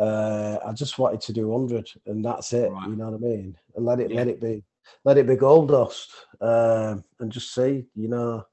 [0.00, 2.72] Uh, I just wanted to do hundred, and that's it.
[2.72, 2.88] Right.
[2.88, 3.58] You know what I mean?
[3.76, 4.16] And let it yeah.
[4.16, 4.64] let it be
[5.04, 7.84] let it be gold dust, uh, and just see.
[7.94, 8.46] You know.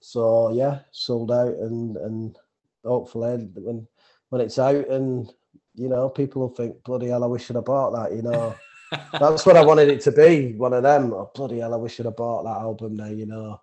[0.00, 2.36] So yeah, sold out, and and
[2.84, 3.88] hopefully when
[4.28, 5.32] when it's out and
[5.74, 8.54] you know, people will think, bloody hell, I wish I'd have bought that, you know.
[9.18, 11.14] That's what I wanted it to be, one of them.
[11.14, 13.58] Oh, bloody hell, I wish I'd have bought that album There, you know.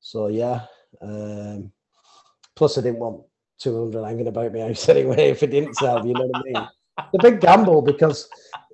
[0.00, 0.62] So yeah.
[1.00, 1.72] Um,
[2.54, 3.22] plus I didn't want
[3.58, 6.68] 200 hanging about my house anyway if it didn't sell, you know what I mean?
[7.12, 8.28] The big gamble because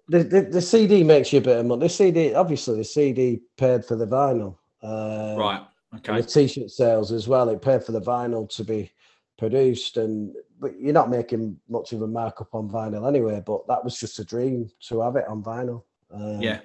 [0.09, 1.81] the, the, the, CD makes you a bit of money.
[1.81, 4.57] The CD, obviously, the CD paid for the vinyl.
[4.83, 5.67] Uh, right.
[5.97, 6.21] Okay.
[6.21, 7.49] the t-shirt sales as well.
[7.49, 8.91] It paid for the vinyl to be
[9.39, 13.43] produced and but you're not making much of a markup on vinyl anyway.
[13.45, 15.83] But that was just a dream to have it on vinyl.
[16.13, 16.61] Um, yeah.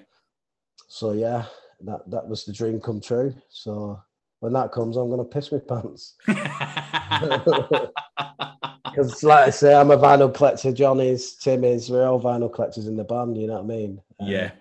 [0.88, 1.46] So yeah,
[1.82, 3.34] that that was the dream come true.
[3.50, 4.00] So
[4.39, 6.15] when that comes, I'm gonna piss my pants.
[8.97, 10.71] Because, like I say, I'm a vinyl collector.
[10.71, 11.89] John is, Tim is.
[11.89, 13.38] We're all vinyl collectors in the band.
[13.38, 14.02] You know what I mean?
[14.19, 14.52] Yeah,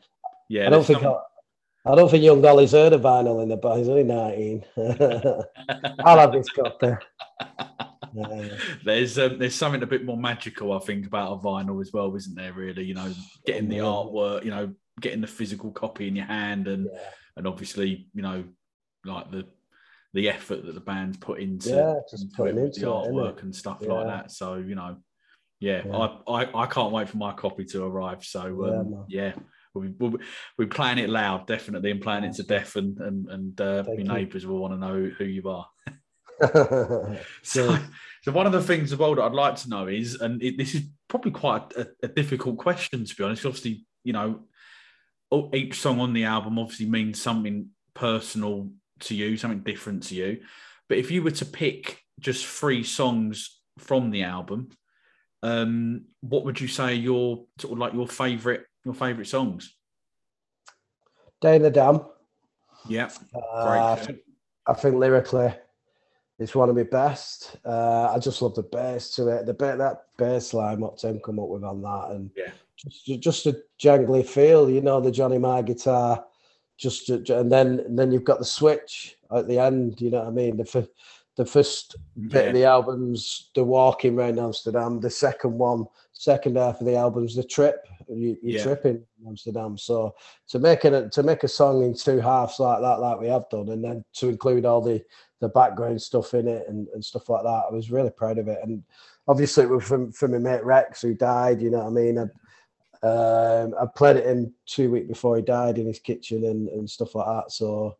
[0.51, 0.67] yeah.
[0.67, 1.17] I don't think some...
[1.87, 3.79] I, I, don't think young Dolly's heard of vinyl in the band.
[3.79, 4.65] He's only 19.
[6.05, 6.97] I'll have this copy.
[8.85, 12.15] there's um, there's something a bit more magical, I think, about a vinyl as well,
[12.15, 12.53] isn't there?
[12.53, 13.11] Really, you know,
[13.47, 16.99] getting the artwork, you know, getting the physical copy in your hand, and yeah.
[17.39, 18.45] and obviously, you know,
[19.07, 19.47] like the
[20.17, 23.55] the effort that the band's put into, yeah, just into, it, into the artwork and
[23.55, 23.93] stuff yeah.
[23.93, 24.33] like that.
[24.33, 24.97] So you know,
[25.61, 28.25] yeah, I, I, I can't wait for my copy to arrive.
[28.25, 29.35] So um, yeah,
[29.75, 30.19] we'll, we'll,
[30.57, 34.15] we're playing it loud, definitely, and playing it to death, and and and uh, your
[34.15, 35.69] neighbours will want to know who you are.
[37.43, 37.79] so,
[38.23, 40.57] so one of the things as well that I'd like to know is, and it,
[40.57, 43.47] this is probably quite a, a, difficult question to be honest.
[43.47, 44.41] Obviously, you know,
[45.55, 50.41] each song on the album obviously means something personal to you, something different to you.
[50.89, 54.71] But if you were to pick just three songs from the album,
[55.43, 59.75] um, what would you say your sort of like your favorite your favorite songs?
[61.41, 62.01] Day in the Dam.
[62.89, 64.19] Yeah, uh, I, think,
[64.67, 65.53] I think lyrically
[66.39, 67.57] it's one of my best.
[67.65, 69.47] Uh, I just love the bass to it.
[69.47, 73.07] The bit that bass line what Tim come up with on that, and yeah, just
[73.23, 74.69] just a jangly feel.
[74.69, 76.25] You know the Johnny Marr guitar.
[76.79, 80.01] Just and then and then you've got the switch at the end.
[80.01, 80.57] You know what I mean?
[80.57, 80.89] The
[81.37, 81.97] the first
[82.29, 82.49] bit yeah.
[82.49, 85.01] of the album's the walking around Amsterdam.
[85.01, 87.87] The second one, second half of the album's the trip.
[88.09, 88.63] You, are yeah.
[88.63, 89.77] tripping in Amsterdam.
[89.77, 90.15] So
[90.49, 93.49] to make it to make a song in two halves like that, like we have
[93.51, 95.03] done, and then to include all the
[95.41, 97.65] the background stuff in it and, and stuff like that.
[97.69, 98.59] I was really proud of it.
[98.63, 98.83] And
[99.29, 102.19] obviously it was from, from my mate Rex who died, you know what I mean?
[102.19, 102.25] I,
[103.03, 106.89] um, I played it in two weeks before he died in his kitchen and, and
[106.89, 107.53] stuff like that.
[107.53, 107.97] So,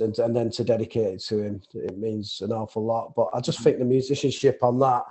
[0.00, 3.14] and, and then to dedicate it to him, it means an awful lot.
[3.14, 5.04] But I just think the musicianship on that,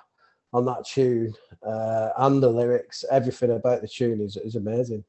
[0.53, 1.33] on that tune
[1.65, 5.03] uh, and the lyrics, everything about the tune is, is amazing.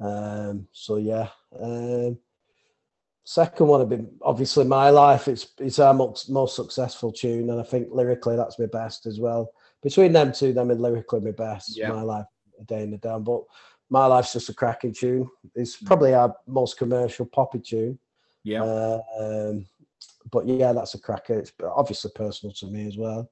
[0.00, 1.28] Um, so yeah,
[1.60, 2.18] um,
[3.24, 5.28] Second one would be obviously My Life.
[5.28, 9.20] It's it's our most, most successful tune, and I think lyrically that's my best as
[9.20, 9.52] well.
[9.82, 11.76] Between them two, them and lyrically my best.
[11.76, 11.92] Yeah.
[11.92, 12.26] My Life,
[12.60, 13.24] A Day in the Dam.
[13.24, 13.42] But
[13.88, 15.28] My Life's just a cracking tune.
[15.54, 17.98] It's probably our most commercial poppy tune.
[18.44, 18.62] Yeah.
[18.62, 19.66] Uh, um,
[20.30, 21.38] but yeah, that's a cracker.
[21.38, 23.30] It's obviously personal to me as well.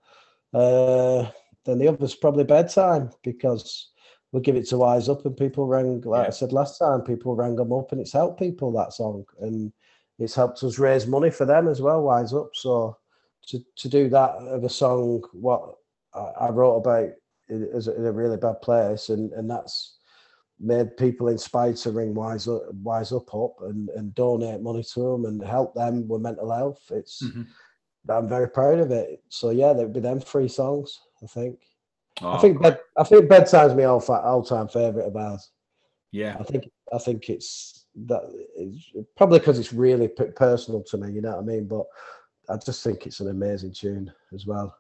[0.53, 1.31] Uh,
[1.65, 3.91] then the other's probably bedtime because
[4.33, 6.29] we'll give it to Wise Up and people rang, like yeah.
[6.29, 9.25] I said last time, people rang them up and it's helped people that song.
[9.41, 9.73] And
[10.19, 12.51] it's helped us raise money for them as well, Wise Up.
[12.55, 12.97] So
[13.49, 15.75] to, to do that of a song, what
[16.15, 17.11] I, I wrote about
[17.49, 19.99] is in a really bad place, and, and that's
[20.61, 25.01] made people inspired to ring Wise Up, Wise Up up and, and donate money to
[25.01, 26.83] them and help them with mental health.
[26.91, 27.43] It's mm-hmm.
[28.11, 29.23] I'm very proud of it.
[29.29, 31.01] So yeah, there'd be them three songs.
[31.23, 31.59] I think.
[32.21, 35.51] Oh, I think bed, I think bedtime's my all all time favorite of ours.
[36.11, 38.23] Yeah, I think I think it's that
[38.57, 41.13] it's probably because it's really personal to me.
[41.13, 41.69] You know what I mean?
[41.69, 41.87] But
[42.49, 44.75] I just think it's an amazing tune as well.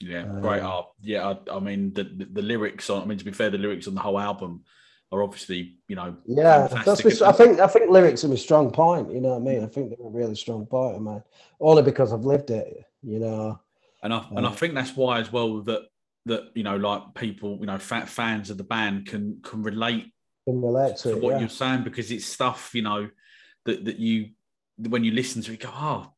[0.00, 0.88] Yeah, um, great art.
[1.02, 3.02] Yeah, I, I mean the, the, the lyrics on.
[3.02, 4.64] I mean to be fair, the lyrics on the whole album
[5.10, 6.16] are obviously you know.
[6.26, 9.12] Yeah, that's I think I think lyrics are a strong point.
[9.12, 9.64] You know what I mean?
[9.64, 11.22] I think they're a really strong point of mine,
[11.60, 12.84] only because I've lived it.
[13.02, 13.60] You know.
[14.02, 15.82] And I and I think that's why as well that
[16.26, 20.12] that you know like people you know fat fans of the band can can relate
[20.46, 21.40] can relate to, to it, what yeah.
[21.40, 23.08] you're saying because it's stuff you know
[23.64, 24.30] that that you
[24.76, 26.12] when you listen to it go oh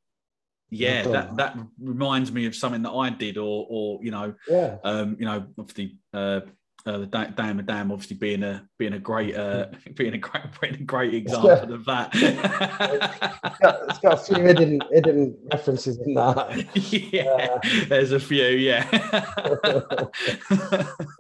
[0.71, 4.77] yeah that that reminds me of something that I did or or you know yeah
[4.85, 6.41] um you know obviously uh
[6.87, 10.45] uh, the Damn and Damn obviously being a being a great uh, being a great
[10.61, 12.11] being a great example of that.
[12.15, 16.67] it's, got, it's got a few hidden hidden references in that.
[16.91, 18.45] Yeah, uh, there's a few.
[18.45, 18.87] Yeah.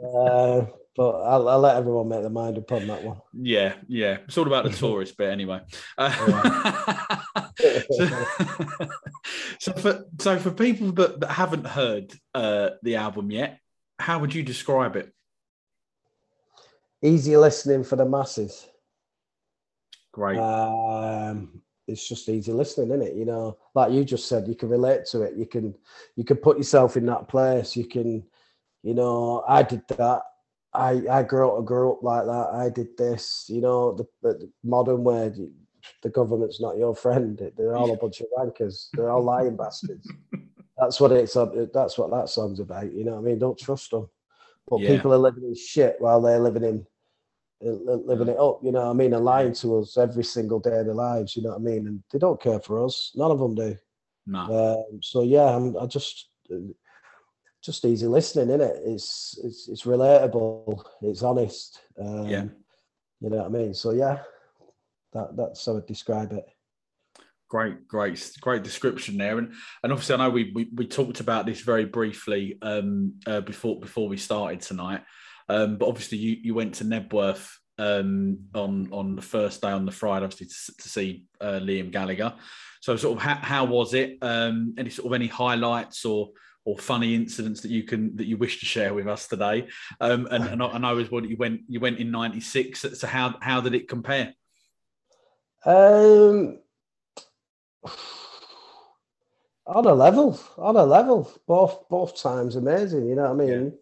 [0.02, 0.66] uh,
[1.00, 3.22] but I'll, I'll, let everyone make their mind up on that one.
[3.32, 4.18] Yeah, yeah.
[4.26, 5.62] It's all about the tourist bit anyway.
[5.96, 6.10] Uh,
[7.90, 8.10] so,
[9.58, 13.60] so, for so for people that, that haven't heard uh, the album yet,
[13.98, 15.10] how would you describe it?
[17.02, 18.66] Easy listening for the masses.
[20.12, 20.36] Great.
[20.36, 23.14] Um, it's just easy listening, isn't it?
[23.14, 25.34] You know, like you just said, you can relate to it.
[25.34, 25.74] You can
[26.16, 27.74] you can put yourself in that place.
[27.74, 28.22] You can,
[28.82, 30.24] you know, I did that.
[30.72, 32.50] I I grew up, grew up like that.
[32.54, 33.46] I did this.
[33.48, 35.32] You know, the, the modern way,
[36.02, 37.50] the government's not your friend.
[37.56, 38.88] They're all a bunch of rankers.
[38.92, 40.10] They're all lying bastards.
[40.78, 41.36] That's what it's.
[41.36, 42.90] Uh, that's what that song's about.
[42.90, 43.38] You know what I mean?
[43.38, 44.08] Don't trust them.
[44.66, 44.88] But yeah.
[44.88, 46.86] people are living in shit while they're living in
[47.62, 48.60] uh, living it up.
[48.62, 49.12] You know what I mean?
[49.12, 51.36] And lying to us every single day of their lives.
[51.36, 51.86] You know what I mean?
[51.86, 53.12] And they don't care for us.
[53.14, 53.76] None of them do.
[54.26, 54.84] No.
[54.90, 56.56] Um, so yeah, I'm, I just uh,
[57.62, 58.76] just easy listening, in it?
[58.84, 60.82] It's it's it's relatable.
[61.02, 61.80] It's honest.
[61.98, 62.44] Um, yeah.
[63.20, 63.74] You know what I mean?
[63.74, 64.20] So yeah,
[65.12, 66.46] that that's how I describe it.
[67.48, 71.46] Great, great, great description there, and and obviously I know we we, we talked about
[71.46, 75.02] this very briefly um, uh, before before we started tonight,
[75.48, 79.84] um, but obviously you you went to Knebworth um, on on the first day on
[79.84, 82.34] the Friday, obviously to, to see uh, Liam Gallagher.
[82.80, 84.16] So sort of how, how was it?
[84.22, 86.30] Um, any sort of any highlights or
[86.70, 89.66] or funny incidents that you can that you wish to share with us today?
[90.00, 92.80] Um, and, and I, know as well you went you went in '96.
[92.98, 94.34] So how how did it compare?
[95.64, 96.60] Um,
[99.66, 103.08] on a level, on a level, both both times amazing.
[103.08, 103.72] You know what I mean?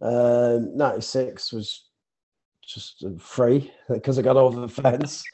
[0.00, 0.08] Yeah.
[0.08, 1.86] Um, '96 was
[2.66, 5.24] just free because I got over the fence.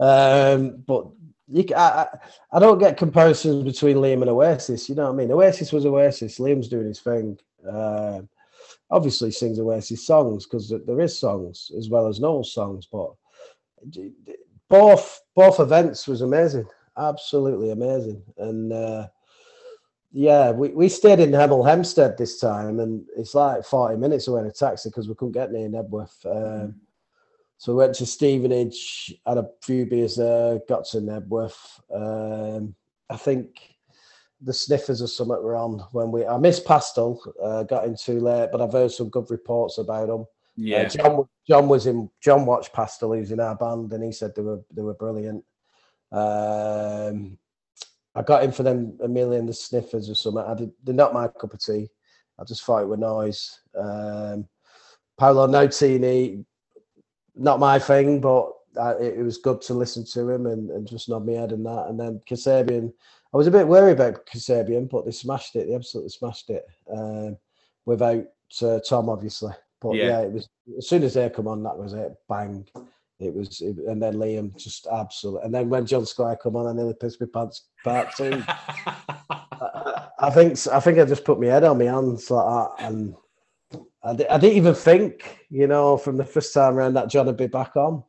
[0.00, 1.08] Um, but
[1.48, 2.06] you, I,
[2.52, 4.88] I don't get comparisons between Liam and Oasis.
[4.88, 5.32] You know what I mean?
[5.32, 6.38] Oasis was Oasis.
[6.38, 7.38] Liam's doing his thing.
[7.68, 8.28] Um,
[8.90, 12.88] obviously, sings Oasis songs because there is songs as well as no songs.
[12.90, 13.10] But
[14.68, 18.22] both both events was amazing, absolutely amazing.
[18.38, 19.08] And uh,
[20.12, 24.40] yeah, we, we stayed in Hemel Hempstead this time, and it's like forty minutes away
[24.40, 26.24] in a taxi because we couldn't get near Knebworth.
[26.24, 26.80] Um,
[27.64, 31.80] so we went to Stevenage, had a few beers there, got to Knebworth.
[31.90, 32.74] Um,
[33.08, 33.76] I think
[34.42, 36.26] the sniffers or something were on when we.
[36.26, 40.08] I missed Pastel, uh, got in too late, but I've heard some good reports about
[40.08, 40.26] them.
[40.56, 42.10] Yeah, uh, John, John was in.
[42.20, 43.12] John watched Pastel.
[43.12, 45.42] He was in our band, and he said they were they were brilliant.
[46.12, 47.38] Um,
[48.14, 50.44] I got in for them Amyl and the Sniffers or something.
[50.44, 50.70] I did.
[50.84, 51.88] They're not my cup of tea.
[52.38, 53.58] I just thought it were noise.
[53.74, 54.48] Um,
[55.16, 56.44] Paolo Nutini,
[57.36, 60.86] not my thing, but uh, it, it, was good to listen to him and, and
[60.86, 61.86] just nod my head and that.
[61.88, 62.92] And then Kasabian,
[63.32, 65.68] I was a bit worried about Kasabian, but they smashed it.
[65.68, 67.36] They absolutely smashed it um,
[67.84, 68.24] without
[68.62, 69.52] uh, Tom, obviously.
[69.80, 70.06] But yeah.
[70.06, 70.20] yeah.
[70.22, 72.14] it was as soon as they come on, that was it.
[72.28, 72.66] Bang.
[73.20, 75.42] It was, it, and then Liam just absolutely.
[75.44, 78.42] And then when John Squire come on, I nearly pissed my pants part two.
[78.48, 82.84] I, I, think I think I just put my head on my hands like that,
[82.84, 83.14] and
[84.04, 87.46] I, didn't even think, you know, from the first time around that John would be
[87.46, 88.04] back on.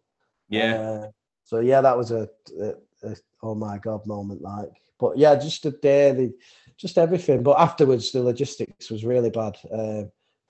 [0.49, 0.75] Yeah.
[0.75, 1.07] Uh,
[1.43, 2.27] so yeah, that was a,
[2.61, 4.69] a, a, oh my god moment, like.
[4.99, 6.33] But yeah, just a day, the,
[6.77, 7.43] just everything.
[7.43, 9.57] But afterwards, the logistics was really bad.
[9.71, 10.03] Uh,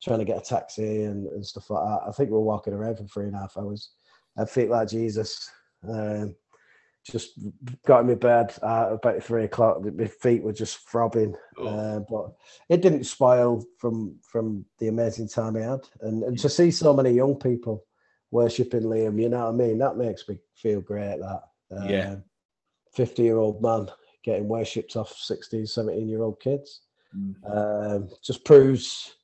[0.04, 2.08] trying to get a taxi and, and stuff like that.
[2.08, 3.92] I think we were walking around for three and a half hours.
[4.38, 5.50] I feel like Jesus.
[5.88, 6.36] Um,
[7.12, 7.40] just
[7.86, 9.84] got in my bed at about three o'clock.
[9.84, 11.68] My feet were just throbbing, oh.
[11.68, 12.34] uh, but
[12.70, 15.82] it didn't spoil from from the amazing time I had.
[16.02, 17.86] And, and to see so many young people
[18.32, 19.22] worshipping Liam.
[19.22, 19.78] You know what I mean?
[19.78, 21.20] That makes me feel great.
[21.20, 21.42] That
[21.72, 22.16] um, yeah,
[22.94, 23.90] fifty year old man
[24.24, 26.82] getting worshipped off 16, 17 year old kids.
[27.16, 27.36] Mm.
[27.96, 29.16] Um, just proves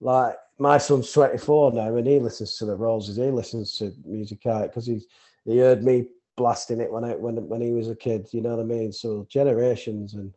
[0.00, 4.40] like my son's 24 now and he listens to the Roses, he listens to music
[4.42, 5.02] because he
[5.44, 6.06] he heard me
[6.40, 8.92] blasting it when I when when he was a kid, you know what I mean?
[8.92, 10.34] So generations and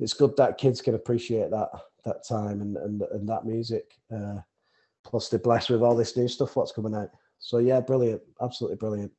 [0.00, 1.68] it's good that kids can appreciate that
[2.06, 3.92] that time and and, and that music.
[4.14, 4.38] Uh,
[5.04, 7.10] plus they're blessed with all this new stuff what's coming out.
[7.38, 9.12] So yeah, brilliant, absolutely brilliant.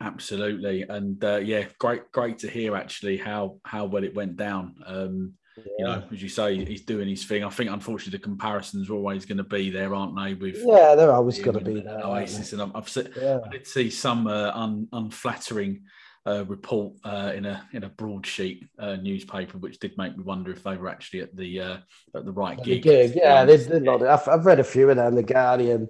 [0.00, 4.74] Absolutely, and uh, yeah, great, great to hear actually how how well it went down.
[4.84, 5.34] Um.
[5.78, 7.44] You know, as you say, he's doing his thing.
[7.44, 10.34] I think, unfortunately, the comparisons are always going to be there, aren't they?
[10.34, 12.04] With yeah, they're always going to be there.
[12.04, 13.40] Oasis, and I've, I've seen, yeah.
[13.44, 15.82] I did see some uh, un, unflattering
[16.28, 20.50] uh, report uh, in a in a broadsheet uh, newspaper, which did make me wonder
[20.50, 21.76] if they were actually at the uh,
[22.14, 22.82] at the right gig.
[22.82, 23.82] The gig yeah, they did.
[23.82, 25.14] Not, I've, I've read a few of them.
[25.14, 25.88] The Guardian,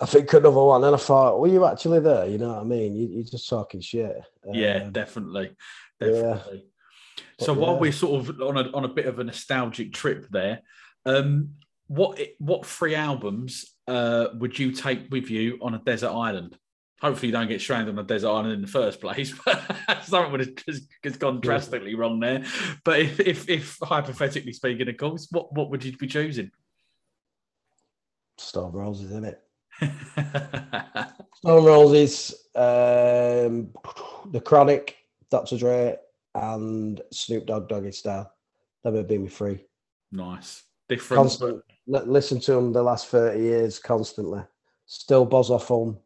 [0.00, 2.26] I think another one, and I thought, were you actually there?
[2.26, 2.96] You know what I mean?
[2.96, 4.16] You, are just talking shit.
[4.52, 5.56] yeah, um, definitely,
[5.98, 6.56] definitely.
[6.56, 6.67] Yeah.
[7.40, 10.26] So but, while we're sort of on a on a bit of a nostalgic trip
[10.30, 10.60] there,
[11.06, 11.50] um,
[11.86, 16.58] what what three albums uh, would you take with you on a desert island?
[17.00, 19.32] hopefully you don't get stranded on a desert island in the first place.
[20.02, 20.56] Something would have
[21.02, 22.44] just, gone drastically wrong there.
[22.84, 26.50] But if, if, if hypothetically speaking, of course, what, what would you be choosing?
[28.36, 29.42] Stone Roses, isn't it?
[31.36, 33.70] Stone Roses, um,
[34.30, 34.96] The Chronic,
[35.30, 35.56] Dr.
[35.58, 35.96] Dre,
[36.40, 38.32] and Snoop Dogg Doggy Style.
[38.84, 39.64] That would be me free.
[40.12, 40.64] Nice.
[40.88, 41.20] Different.
[41.20, 41.62] Constant.
[41.86, 44.42] Listen to them the last 30 years constantly.
[44.86, 45.98] Still buzz off them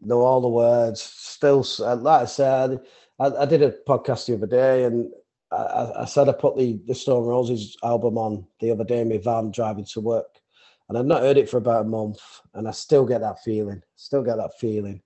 [0.00, 1.02] know all the words.
[1.02, 2.80] Still, uh, like I said,
[3.18, 5.10] I, I did a podcast the other day, and
[5.50, 9.08] I, I, said I put the the Stone Roses album on the other day in
[9.08, 10.40] my van driving to work,
[10.88, 12.20] and I've not heard it for about a month,
[12.54, 13.82] and I still get that feeling.
[13.96, 15.02] Still get that feeling.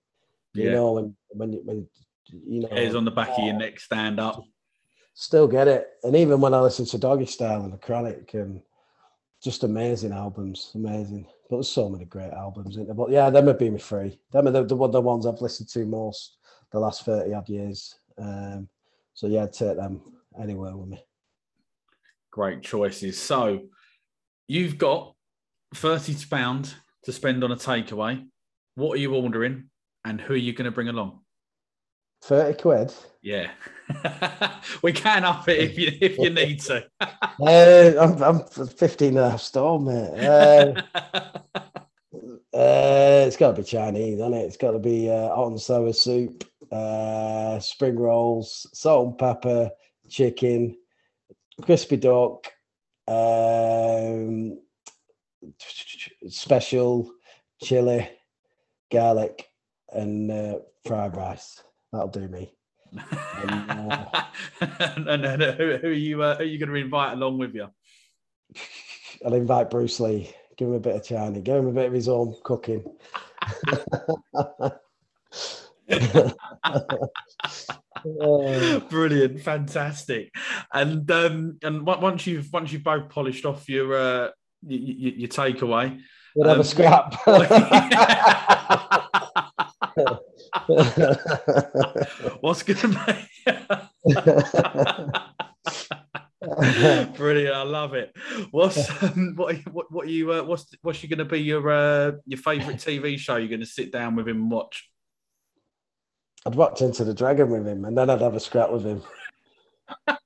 [0.53, 0.65] Yeah.
[0.65, 1.87] You know, when when when
[2.27, 4.43] you know, hairs on the back of your neck stand up.
[5.13, 8.61] Still get it, and even when I listen to Doggy Style and the Chronic, and
[9.43, 11.27] just amazing albums, amazing.
[11.49, 12.93] But there's so many great albums in there.
[12.93, 14.19] But yeah, them have been free.
[14.31, 16.37] Them are the, the, the ones I've listened to most
[16.71, 17.95] the last 30 odd years.
[18.17, 18.69] Um,
[19.13, 20.01] so yeah, I'd take them
[20.39, 21.03] anywhere with me.
[22.31, 23.19] Great choices.
[23.19, 23.63] So
[24.47, 25.15] you've got
[25.75, 28.25] 30 pounds to spend on a takeaway.
[28.75, 29.69] What are you ordering
[30.05, 31.19] and who are you going to bring along?
[32.21, 32.93] 30 quid?
[33.21, 33.51] Yeah.
[34.81, 36.85] we can up it if you if you need to.
[37.01, 40.25] uh, I'm, I'm 15 and a half stone, mate.
[40.25, 40.81] Uh,
[42.53, 44.45] uh, it's got to be Chinese, hasn't it?
[44.45, 49.69] It's got to be uh, hot and sour soup, uh, spring rolls, salt and pepper,
[50.09, 50.77] chicken,
[51.61, 52.47] crispy duck,
[53.07, 54.59] um,
[56.27, 57.11] special
[57.61, 58.09] chili,
[58.91, 59.49] garlic,
[59.91, 61.61] and uh, fried rice.
[61.91, 62.53] That'll do me.
[62.91, 64.05] and, uh,
[65.07, 66.21] and, and who, who, are you?
[66.23, 67.67] Uh, who are you going to invite along with you?
[69.25, 70.33] I'll invite Bruce Lee.
[70.57, 71.41] Give him a bit of China.
[71.41, 72.85] Give him a bit of his own cooking.
[78.89, 80.31] Brilliant, fantastic,
[80.73, 84.29] and um, and once you've once you've both polished off your uh,
[84.65, 85.99] your, your takeaway,
[86.35, 87.13] we'll have um, a scrap.
[92.41, 92.95] What's going to be?
[97.15, 97.55] Brilliant!
[97.55, 98.13] I love it.
[98.51, 99.55] What's um, what?
[99.71, 99.91] What?
[99.91, 100.33] What are you?
[100.33, 103.37] Uh, what's What's you going to be your uh, your favorite TV show?
[103.37, 104.89] You're going to sit down with him and watch?
[106.45, 109.03] I'd watch Enter the Dragon with him, and then I'd have a scrap with him.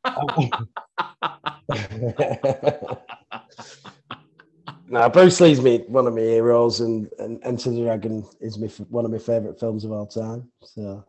[5.09, 9.05] Bruce Lee's me one of my heroes, and, and Enter the Dragon is me one
[9.05, 10.51] of my favorite films of all time.
[10.63, 11.05] So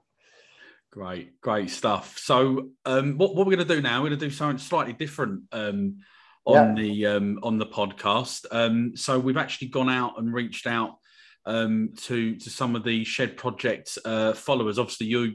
[0.91, 2.19] great, great stuff.
[2.19, 4.03] So, um, what, what we're going to do now?
[4.03, 5.99] We're going to do something slightly different um,
[6.45, 6.83] on yeah.
[6.83, 8.47] the um, on the podcast.
[8.51, 10.97] Um, so, we've actually gone out and reached out
[11.45, 14.79] um, to to some of the Shed Project uh, followers.
[14.79, 15.35] Obviously, you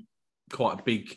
[0.51, 1.15] quite a big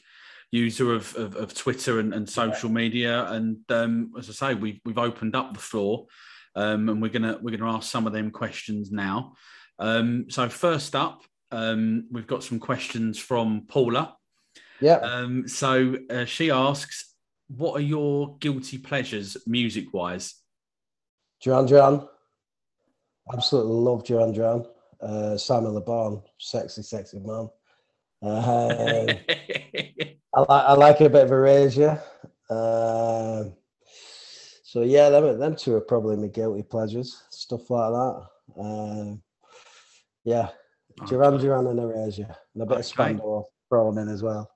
[0.53, 4.81] user of, of, of Twitter and, and social media, and um, as I say, we've
[4.85, 6.07] we've opened up the floor
[6.57, 9.35] um, and we're gonna we're gonna ask some of them questions now.
[9.79, 14.17] Um, so first up, um, we've got some questions from Paula.
[14.81, 14.97] Yeah.
[14.97, 17.15] Um, so uh, she asks,
[17.49, 20.35] "What are your guilty pleasures, music wise?"
[21.43, 22.09] Duran Duran.
[23.33, 24.67] Absolutely love Duran Duran.
[25.01, 27.49] Uh, Simon Le Bon, sexy, sexy man.
[28.23, 29.07] Uh,
[30.35, 32.03] I, like I like a bit of Erasure.
[32.49, 33.45] Uh,
[34.75, 38.27] so yeah, them them two are probably my guilty pleasures, stuff like that.
[38.61, 39.14] Uh,
[40.25, 40.49] yeah,
[41.07, 42.81] Duran Duran and Erasure, and a bit okay.
[42.81, 44.51] of Spandau thrown in as well.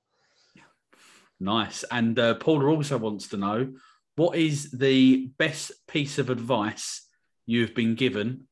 [1.39, 1.85] Nice.
[1.93, 3.75] And uh, Paula also wants to know
[4.17, 7.07] what is the best piece of advice
[7.47, 8.49] you've been given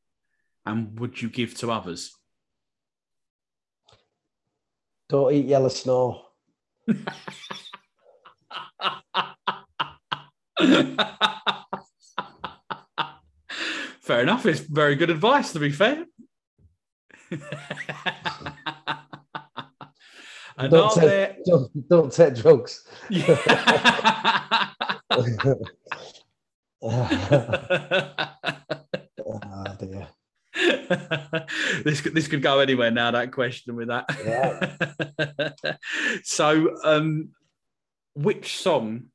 [0.65, 2.15] and would you give to others?
[5.09, 6.27] Don't eat yellow snow.
[14.01, 14.47] fair enough.
[14.47, 16.07] It's very good advice, to be fair.
[20.57, 21.37] and don't, take, there...
[21.45, 22.87] don't, don't take drugs.
[23.11, 23.37] oh
[29.79, 30.09] dear.
[31.85, 33.11] this could this could go anywhere now.
[33.11, 34.07] That question with that.
[34.25, 35.75] Yeah.
[36.23, 37.31] so, um,
[38.15, 39.11] which song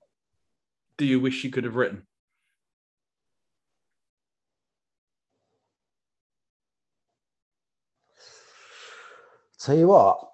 [1.02, 2.04] do you wish you could have written?
[9.60, 10.30] Tell you what,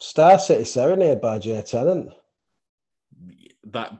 [0.00, 2.10] Star City Serenade by Jay Tennant.
[3.66, 3.92] That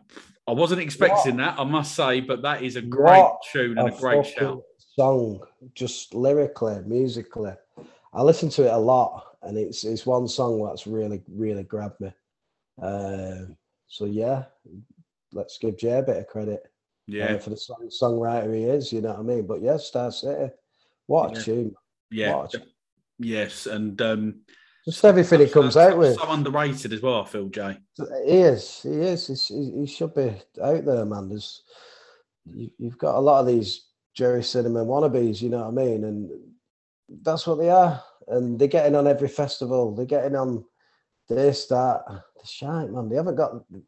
[0.48, 1.56] I wasn't expecting what?
[1.56, 4.26] that, I must say, but that is a great what tune and a, a great
[4.26, 4.60] shout.
[4.96, 5.40] Song,
[5.76, 7.52] just lyrically, musically.
[8.12, 12.00] I listen to it a lot, and it's it's one song that's really really grabbed
[12.00, 12.12] me.
[12.82, 13.56] Um,
[13.88, 14.44] so yeah,
[15.32, 16.62] let's give Jay a bit of credit.
[16.64, 16.68] Uh,
[17.06, 18.92] yeah, uh, for the song, songwriter he is.
[18.92, 19.46] You know what I mean?
[19.46, 20.52] But yeah, Star City,
[21.06, 21.42] what a yeah.
[21.42, 21.74] tune!
[22.10, 22.46] Yeah,
[23.18, 24.40] Yes, and um,
[24.84, 26.16] just everything he comes out with.
[26.16, 27.78] So underrated as well, Phil feel, Jay.
[28.26, 28.82] He is.
[28.82, 29.26] He is.
[29.28, 31.30] He's, he should be out there, man.
[31.30, 31.62] There's,
[32.52, 36.04] you, have got a lot of these Gerry Cinnamon wannabes, you know what I mean?
[36.04, 36.30] And
[37.22, 38.02] that's what they are.
[38.28, 39.94] And they're getting on every festival.
[39.94, 40.64] They're getting on
[41.28, 43.08] this, start The shite, man.
[43.08, 43.82] They haven't got the,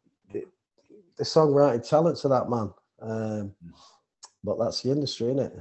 [1.17, 2.73] the songwriting talent to that, man.
[3.01, 3.53] Um,
[4.43, 5.53] but that's the industry, isn't it?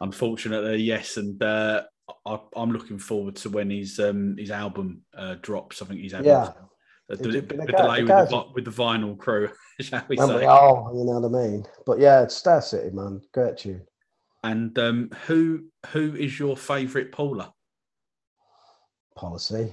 [0.00, 1.16] Unfortunately, yes.
[1.16, 1.84] And uh,
[2.24, 5.82] I, am looking forward to when his um, his album uh, drops.
[5.82, 6.52] I think he's having yeah.
[7.08, 10.46] a, a, a bit delay with the, with the vinyl crew, shall we say?
[10.46, 11.64] Oh, you know what I mean.
[11.86, 13.22] But yeah, it's Star City, man.
[13.32, 13.82] Great tune.
[14.44, 17.52] And um, who who is your favourite Paula?
[19.16, 19.72] Policy.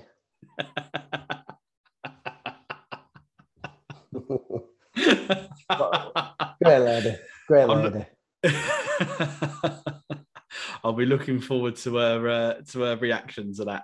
[6.63, 7.15] Great lady.
[7.47, 8.05] Great lady.
[10.83, 13.83] I'll be looking forward to her uh, to her reaction to that.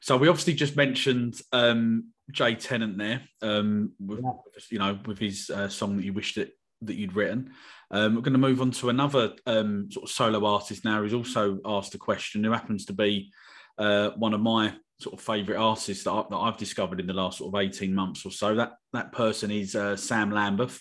[0.00, 4.32] so we obviously just mentioned um, Jay Tennant there, um, with, yeah.
[4.70, 6.50] you know, with his uh, song that you wished that
[6.82, 7.52] that you'd written.
[7.90, 11.14] Um, we're going to move on to another um, sort of solo artist now who's
[11.14, 12.44] also asked a question.
[12.44, 13.32] Who happens to be
[13.78, 17.38] uh, one of my sort of favourite artists that, I, have discovered in the last
[17.38, 18.54] sort of eighteen months or so.
[18.54, 20.80] That that person is uh, Sam Lambeth.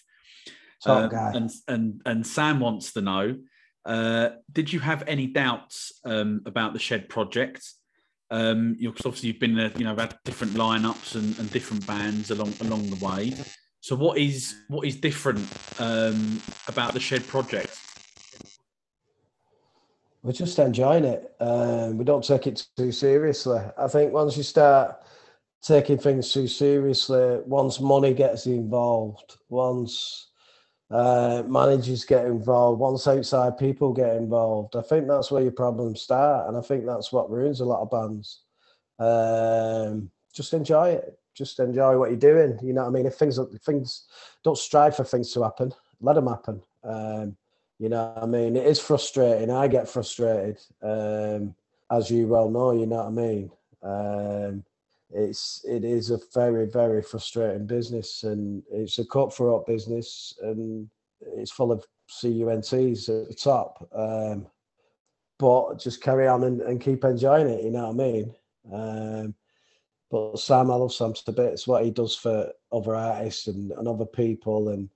[1.08, 1.32] Guy.
[1.34, 3.38] And, and, and Sam wants to know
[3.86, 7.66] uh, did you have any doubts um, about the Shed project?
[8.32, 12.32] Um, you obviously you've been, uh, you know, had different lineups and, and different bands
[12.32, 13.34] along along the way.
[13.84, 15.46] So what is what is different
[15.78, 17.78] um, about the Shed project?
[20.22, 21.36] We're just enjoying it.
[21.42, 23.60] Um, we don't take it too seriously.
[23.78, 25.04] I think once you start
[25.62, 30.30] taking things too seriously, once money gets involved, once
[30.90, 34.78] uh, managers get involved, once outside people get involved.
[34.78, 37.82] I think that's where your problems start, and I think that's what ruins a lot
[37.82, 38.44] of bands.
[38.98, 41.20] Um, just enjoy it.
[41.34, 42.60] Just enjoy what you're doing.
[42.62, 43.06] You know what I mean?
[43.06, 44.06] If things, things
[44.44, 46.62] don't strive for things to happen, let them happen.
[46.84, 47.36] Um,
[47.80, 48.56] you know I mean?
[48.56, 49.52] It is frustrating.
[49.52, 51.56] I get frustrated, um,
[51.92, 52.72] as you well know.
[52.72, 53.52] You know what I mean?
[53.82, 54.64] Um,
[55.14, 60.90] it's it is a very very frustrating business and it's a cutthroat business and
[61.22, 63.88] it's full of CUNTs at the top.
[63.94, 64.48] Um,
[65.40, 67.64] but just carry on and, and, keep enjoying it.
[67.64, 68.36] You know what I mean?
[68.72, 69.36] Um,
[70.14, 71.68] but Sam, I love Sam to bits.
[71.68, 74.88] What he does for other artists and, and other people, and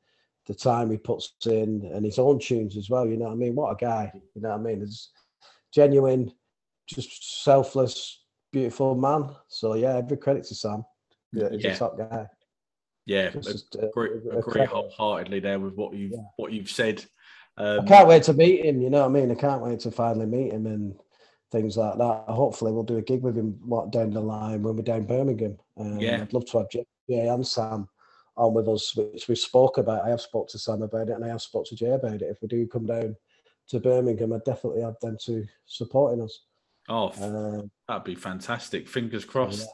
[0.45, 3.07] the time he puts in, and his own tunes as well.
[3.07, 3.55] You know what I mean?
[3.55, 4.11] What a guy!
[4.35, 4.83] You know what I mean?
[4.83, 5.09] It's
[5.73, 6.31] genuine,
[6.85, 9.31] just selfless, beautiful man.
[9.47, 10.85] So yeah, every credit to Sam.
[11.33, 11.71] Yeah, he's yeah.
[11.71, 12.27] a top guy.
[13.07, 16.27] Yeah, Just, agree, uh, agree wholeheartedly there with what you've yeah.
[16.35, 17.03] what you've said.
[17.57, 18.83] Um, I can't wait to meet him.
[18.83, 19.31] You know what I mean?
[19.31, 20.93] I can't wait to finally meet him and
[21.51, 22.25] things like that.
[22.27, 25.57] Hopefully, we'll do a gig with him what down the line when we're down Birmingham.
[25.77, 27.87] Um, yeah, I'd love to have Jay and Sam
[28.35, 30.05] on with us, which we spoke about.
[30.05, 32.23] I have spoke to Sam about it, and I have spoke to Jay about it.
[32.23, 33.15] If we do come down
[33.69, 36.39] to Birmingham, I'd definitely have them to supporting us.
[36.89, 38.87] Oh, um, that'd be fantastic.
[38.87, 39.67] Fingers crossed.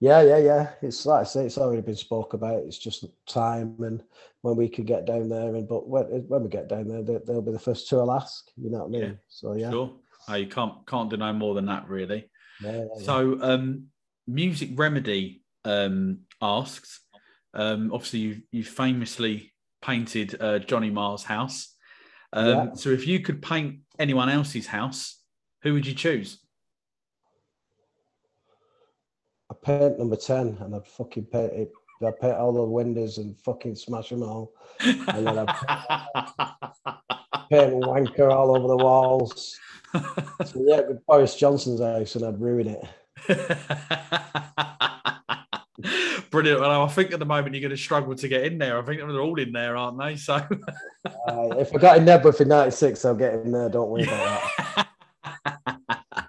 [0.00, 0.70] Yeah, yeah, yeah.
[0.80, 2.64] It's like I say, it's already been spoke about.
[2.64, 4.02] It's just time and
[4.40, 5.54] when we could get down there.
[5.54, 8.12] And but when, when we get down there, they, will be the first two I'll
[8.12, 8.50] ask.
[8.56, 9.02] You know what I mean?
[9.02, 9.16] Yeah.
[9.28, 9.92] So yeah, sure.
[10.30, 12.30] Oh, you can't can't deny more than that, really.
[12.62, 13.86] Yeah, yeah, so, um,
[14.28, 17.00] Music Remedy um, asks.
[17.52, 19.52] Um, obviously, you you famously
[19.82, 21.74] painted uh, Johnny Marr's house.
[22.32, 25.20] Um, so, if you could paint anyone else's house,
[25.62, 26.38] who would you choose?
[29.50, 31.72] I paint number 10 and I'd fucking paint it.
[32.06, 34.52] I'd paint all the windows and fucking smash them all.
[34.80, 35.46] And then I'd
[37.50, 39.58] paint wanker all over the walls.
[39.92, 42.84] So, yeah, with Boris Johnson's house and I'd ruin it.
[46.30, 46.60] Brilliant.
[46.60, 48.78] Well, I think at the moment you're going to struggle to get in there.
[48.78, 50.16] I think they're all in there, aren't they?
[50.16, 53.68] So, uh, if I got in there for 96, I'll get in there.
[53.68, 54.42] Don't worry about
[54.76, 54.88] that.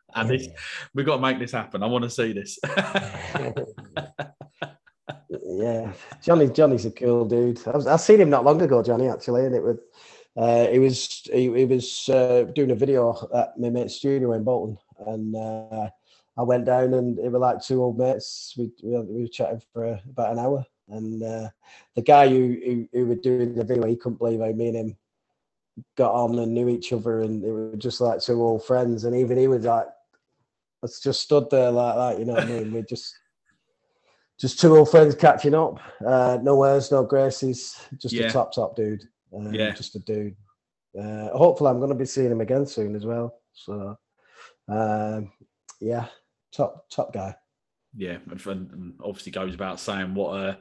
[0.16, 0.47] and this,
[0.93, 1.84] we've got to make this happen.
[1.84, 2.57] I want to see this.
[5.30, 5.91] yeah,
[6.24, 6.49] Johnny.
[6.49, 7.66] Johnny's a cool dude.
[7.68, 9.78] I was, I seen him not long ago, Johnny, actually, and it was.
[10.36, 14.43] Uh, he was he, he was uh, doing a video at my mate's studio in
[14.43, 15.89] Bolton, and uh,
[16.38, 18.53] I went down and it was like two old mates.
[18.57, 21.49] We we, we were chatting for about an hour, and uh,
[21.95, 24.77] the guy who, who who were doing the video, he couldn't believe how me and
[24.77, 24.97] him
[25.97, 29.03] got on and knew each other, and it were just like two old friends.
[29.03, 29.88] And even he was like
[30.84, 32.19] it's just stood there like that.
[32.19, 32.73] You know what I mean?
[32.73, 33.17] We're just
[34.39, 35.79] just two old friends catching up.
[36.05, 37.77] Uh, no words, no graces.
[37.97, 38.27] Just yeah.
[38.27, 39.03] a top top dude.
[39.36, 40.36] Um, yeah, just a dude.
[40.97, 43.39] Uh, hopefully, I'm going to be seeing him again soon as well.
[43.53, 43.97] So,
[44.67, 45.32] um,
[45.79, 46.07] yeah,
[46.51, 47.36] top top guy.
[47.95, 50.59] Yeah, and, obviously goes about saying what a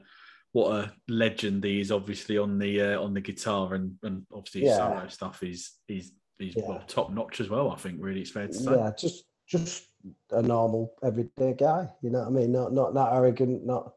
[0.52, 1.92] what a legend he is.
[1.92, 4.76] Obviously on the uh, on the guitar and and obviously yeah.
[4.76, 6.64] solo stuff is is he's yeah.
[6.68, 7.70] well, top notch as well.
[7.70, 8.72] I think really it's fair to say.
[8.72, 9.86] Yeah, just just
[10.30, 11.88] a normal everyday guy.
[12.02, 12.52] You know what I mean?
[12.52, 13.92] Not not that arrogant, not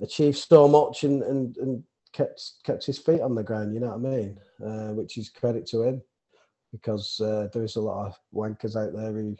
[0.00, 1.84] achieved so much and and, and
[2.16, 3.74] kept kept his feet on the ground.
[3.74, 4.38] You know what I mean?
[4.64, 6.02] Uh, which is credit to him
[6.72, 9.36] because uh, there is a lot of wankers out there who.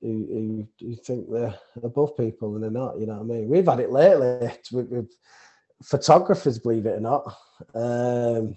[0.00, 3.48] Who, who, think they're above people and they're not, you know what I mean?
[3.48, 5.10] We've had it lately with, with
[5.82, 7.36] photographers, believe it or not.
[7.74, 8.56] Um,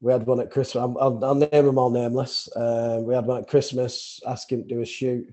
[0.00, 0.82] we had one at Christmas.
[0.82, 2.48] I'll, I'll, I'll name them all nameless.
[2.56, 5.32] Uh, we had one at Christmas, Asked him to do a shoot.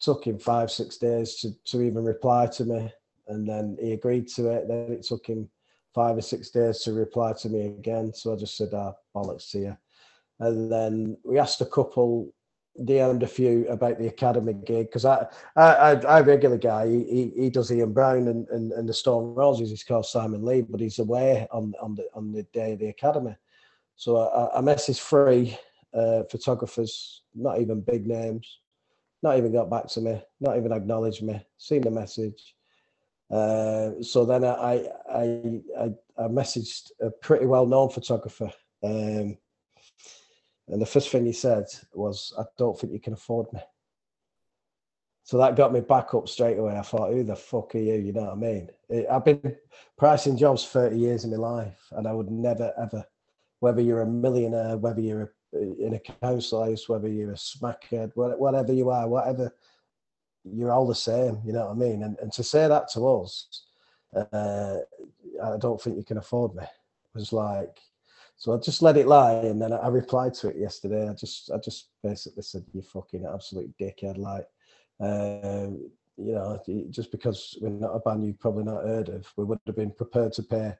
[0.00, 2.92] Took him five, six days to, to even reply to me.
[3.28, 4.66] And then he agreed to it.
[4.66, 5.48] Then it took him
[5.94, 8.12] five or six days to reply to me again.
[8.14, 9.76] So I just said, ah, bollocks to you.
[10.38, 12.32] And then we asked a couple,
[12.80, 15.26] DM'd a few about the academy gig because I,
[15.56, 16.88] I, I, regular guy.
[16.88, 19.70] He, he, he does Ian Brown and, and, and the Stone Roses.
[19.70, 22.88] He's called Simon Lee, but he's away on on the on the day of the
[22.88, 23.36] academy.
[23.96, 25.58] So I, I messaged three
[25.92, 28.60] uh, photographers, not even big names,
[29.22, 32.54] not even got back to me, not even acknowledged me, seen the message.
[33.30, 38.52] Uh, so then I, I, I, I messaged a pretty well-known photographer.
[38.82, 39.36] Um,
[40.68, 43.60] and the first thing he said was, I don't think you can afford me.
[45.22, 46.76] So that got me back up straight away.
[46.76, 47.94] I thought, who the fuck are you?
[47.94, 48.70] You know what I mean?
[49.08, 49.56] I've been
[49.96, 53.04] pricing jobs 30 years in my life and I would never, ever
[53.60, 58.72] whether you're a millionaire, whether you're in a council house, whether you're a smackhead, whatever
[58.72, 59.54] you are, whatever,
[60.44, 61.40] you're all the same.
[61.44, 62.02] You know what I mean?
[62.02, 63.64] And, and to say that to us,
[64.14, 64.76] uh,
[65.42, 66.64] I don't think you can afford me.
[66.64, 67.78] It was like,
[68.36, 71.08] so I just let it lie, and then I replied to it yesterday.
[71.08, 74.46] I just, I just basically said, "You fucking absolute dickhead!" Like,
[74.98, 79.44] um, you know, just because we're not a band you've probably not heard of, we
[79.44, 80.74] would have been prepared to pay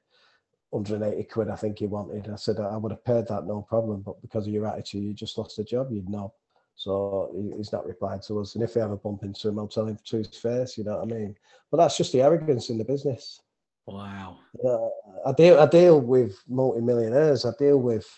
[0.70, 2.30] 180 quid, I think he wanted.
[2.30, 4.02] I said, I would have paid that, no problem.
[4.02, 6.32] But because of your attitude, you just lost a job, you'd know.
[6.80, 8.54] So he's not replied to us.
[8.54, 10.96] And if we ever bump into him, I'll tell him to his face, you know
[10.96, 11.36] what I mean?
[11.70, 13.42] But that's just the arrogance in the business.
[13.84, 14.38] Wow.
[14.64, 14.88] Uh,
[15.26, 17.44] I deal I deal with multi-millionaires.
[17.44, 18.08] I deal with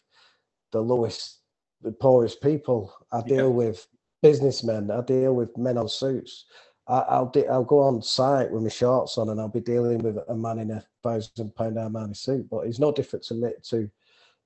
[0.71, 1.41] the lowest,
[1.83, 2.95] the poorest people.
[3.11, 3.57] I deal yeah.
[3.63, 3.85] with
[4.23, 4.93] businessmen.
[4.93, 6.45] I deal with men on suits.
[6.87, 9.99] I, will de- I'll go on site with my shorts on, and I'll be dealing
[9.99, 12.49] with a man in a thousand pound Armani suit.
[12.49, 13.91] But he's no different to me to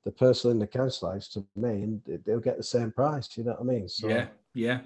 [0.07, 3.27] the person in the council house to me, and they'll get the same price.
[3.27, 3.89] Do you know what I mean?
[3.89, 4.79] So yeah, yeah.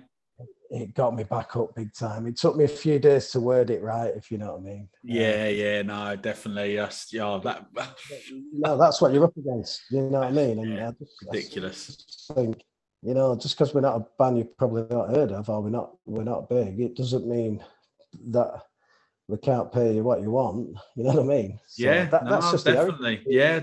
[0.71, 2.27] It got me back up big time.
[2.27, 4.64] It took me a few days to word it right, if you know what I
[4.64, 4.89] mean.
[5.03, 6.75] Yeah, um, yeah, no, definitely.
[6.75, 7.66] Yes, yeah, that.
[8.53, 9.83] no, that's what you're up against.
[9.91, 10.59] You know what I mean?
[10.61, 12.29] And yeah, just, ridiculous.
[12.31, 12.62] I think
[13.03, 15.68] you know, just because we're not a band you've probably not heard of, or we're
[15.68, 17.62] not we're not big, it doesn't mean
[18.29, 18.62] that
[19.31, 20.76] we can't pay you what you want.
[20.97, 21.61] You know what I mean?
[21.66, 23.22] So yeah, that, no, that's just definitely.
[23.26, 23.61] yeah,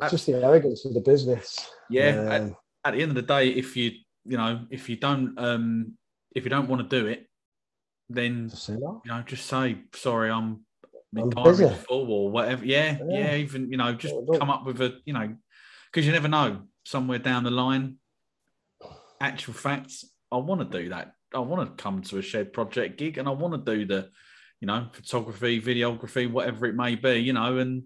[0.00, 1.58] it's just the arrogance of the business.
[1.90, 2.08] Yeah.
[2.08, 2.42] Um, at,
[2.84, 3.92] at, the end of the day, if you
[4.24, 5.98] you know if you don't um
[6.34, 7.28] if you don't want to do it,
[8.08, 10.64] then you know, just say sorry, I'm
[11.12, 11.68] busy.
[11.88, 12.64] full or whatever.
[12.64, 13.34] Yeah, yeah, Yeah.
[13.36, 15.34] even you know, just come up with a you know,
[15.90, 16.62] because you never know.
[16.84, 17.98] Somewhere down the line,
[19.20, 21.14] actual facts, I want to do that.
[21.34, 24.10] I want to come to a shed project gig, and I want to do the,
[24.62, 27.14] you know, photography, videography, whatever it may be.
[27.14, 27.82] You know, and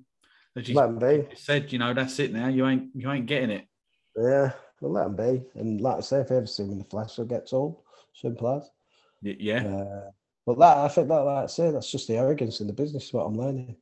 [0.54, 1.34] as you Let them be.
[1.34, 2.48] said, you know, that's it now.
[2.48, 3.66] You ain't you ain't getting it.
[4.14, 5.42] Yeah, well, let them be.
[5.58, 7.80] And like I say, if you ever see them in the flesh, they'll get told.
[8.12, 8.70] Simple as.
[9.22, 9.64] Yeah.
[9.66, 10.10] Uh,
[10.44, 13.10] but that I think that, like I say, that's just the arrogance in the business.
[13.12, 13.74] What I'm learning.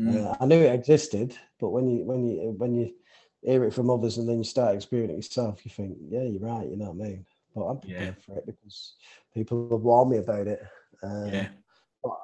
[0.00, 0.26] Mm.
[0.26, 2.94] Uh, I knew it existed, but when you when you when you
[3.42, 6.40] hear it from others and then you start experiencing it yourself, you think, yeah, you're
[6.40, 6.66] right.
[6.66, 7.26] You know what I mean?
[7.54, 7.96] But I'm Yeah.
[8.12, 8.94] prepared for it because
[9.34, 10.62] people have warned me about it.
[11.02, 11.48] Uh, yeah.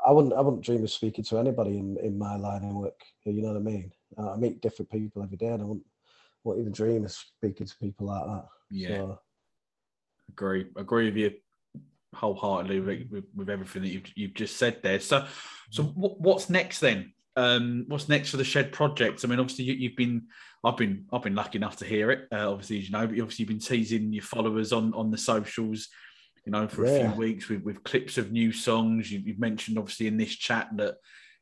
[0.07, 3.01] I wouldn't I wouldn't dream of speaking to anybody in, in my line of work.
[3.25, 3.93] You know what I mean?
[4.17, 5.87] Uh, I meet different people every day, and I wouldn't,
[6.45, 8.45] wouldn't even dream of speaking to people like that.
[8.71, 8.97] Yeah.
[8.97, 9.19] So,
[10.31, 11.33] agree agree with you
[12.15, 15.27] wholeheartedly with, with, with everything that you've, you've just said there so
[15.71, 19.65] so what, what's next then um what's next for the shed project i mean obviously
[19.65, 20.23] you, you've been
[20.65, 23.19] i've been i've been lucky enough to hear it uh, obviously as you know but
[23.19, 25.89] obviously you've been teasing your followers on on the socials
[26.45, 29.79] you know for a few weeks with, with clips of new songs you, you've mentioned
[29.79, 30.97] obviously in this chat that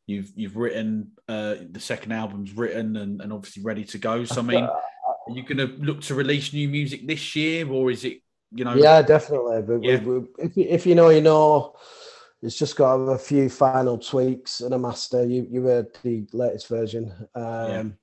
[0.06, 4.40] you've you've written uh the second album's written and, and obviously ready to go so
[4.40, 8.04] i mean are you going to look to release new music this year or is
[8.04, 8.18] it
[8.54, 9.62] you know yeah, definitely.
[9.62, 10.00] But Yeah.
[10.02, 11.74] we- if you, if you know, you know.
[12.42, 15.24] It's just got a few final tweaks and a master.
[15.24, 17.10] You you heard the latest version.
[17.34, 17.96] Um,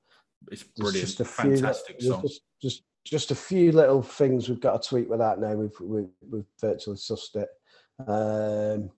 [0.49, 2.21] It's There's brilliant, just a fantastic there's song.
[2.21, 5.53] Just, just just a few little things we've got to tweak with that now.
[5.53, 7.49] We've we've, we've virtually sussed it.
[8.07, 8.91] Um,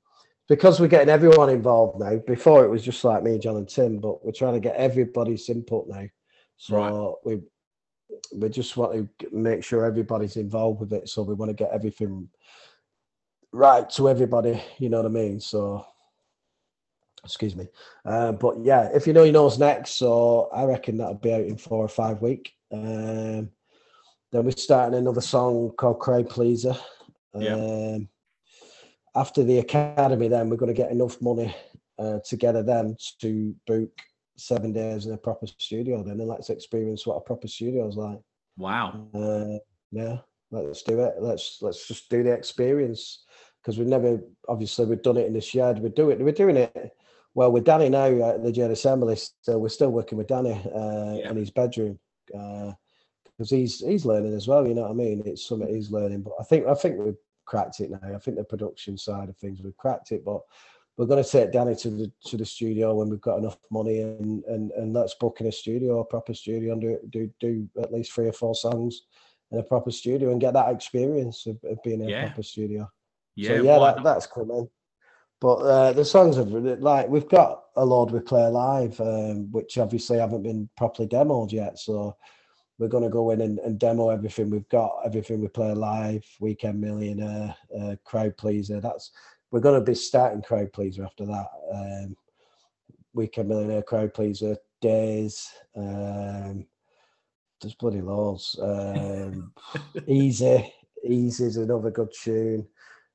[0.47, 2.17] because we're getting everyone involved now.
[2.27, 5.49] Before it was just like me, John, and Tim, but we're trying to get everybody's
[5.49, 6.05] input now.
[6.57, 7.13] So Right.
[7.23, 7.41] we
[8.35, 11.07] we just want to make sure everybody's involved with it.
[11.07, 12.27] So we want to get everything
[13.53, 14.61] right to everybody.
[14.77, 15.39] You know what I mean?
[15.39, 15.85] So
[17.23, 17.67] excuse me.
[18.05, 19.91] Uh, but yeah, if you know, you know what's next.
[19.91, 22.53] So I reckon that'll be out in four or five week.
[22.71, 23.49] Um,
[24.32, 26.75] then we're starting another song called Crowd Pleaser.
[27.34, 27.55] Yeah.
[27.55, 28.09] Um,
[29.15, 31.53] after the academy, then we're going to get enough money
[31.99, 33.89] uh, together then to book
[34.38, 36.03] seven days in a proper studio.
[36.03, 38.19] Then and let's experience what a proper studio is like.
[38.57, 39.07] Wow.
[39.13, 39.59] Uh,
[39.91, 40.17] yeah,
[40.51, 41.15] let's do it.
[41.19, 43.25] Let's let's just do the experience
[43.61, 45.79] because we've never obviously we've done it in the shed.
[45.79, 46.95] We're doing we're doing it
[47.34, 49.17] well with Danny now at the Jed Assembly.
[49.41, 51.29] So we're still working with Danny uh, Yeah.
[51.32, 51.99] in his bedroom
[53.38, 54.67] because he's he's learning as well.
[54.67, 55.23] You know what I mean?
[55.25, 56.21] It's something he's learning.
[56.21, 57.15] But I think I think we've
[57.45, 57.99] cracked it now.
[58.15, 60.41] I think the production side of things we've cracked it, but.
[60.97, 64.01] We're going to take Danny to the to the studio when we've got enough money
[64.01, 67.67] and and and let's book in a studio, a proper studio, and do do do
[67.82, 69.03] at least three or four songs
[69.51, 72.23] in a proper studio and get that experience of, of being in Yeah.
[72.23, 72.91] a proper studio.
[73.36, 73.47] Yeah.
[73.47, 74.69] so yeah, that, that's coming.
[75.39, 79.77] But uh, the songs have like we've got a load we play live, um, which
[79.77, 81.79] obviously haven't been properly demoed yet.
[81.79, 82.15] So
[82.82, 86.25] we're going to go in and, and demo everything we've got, everything we play live,
[86.39, 88.82] Weekend Millionaire, uh, Crowd Pleaser.
[88.82, 89.11] That's
[89.51, 91.47] we're going to be starting Crowd Pleaser after that.
[91.71, 92.17] Um,
[93.13, 95.47] Weekend Millionaire, Crowd Pleaser, Days.
[95.77, 96.65] Um,
[97.61, 98.57] there's bloody loads.
[98.59, 99.53] Um,
[100.07, 100.73] Easy,
[101.07, 102.67] Easy is another good tune.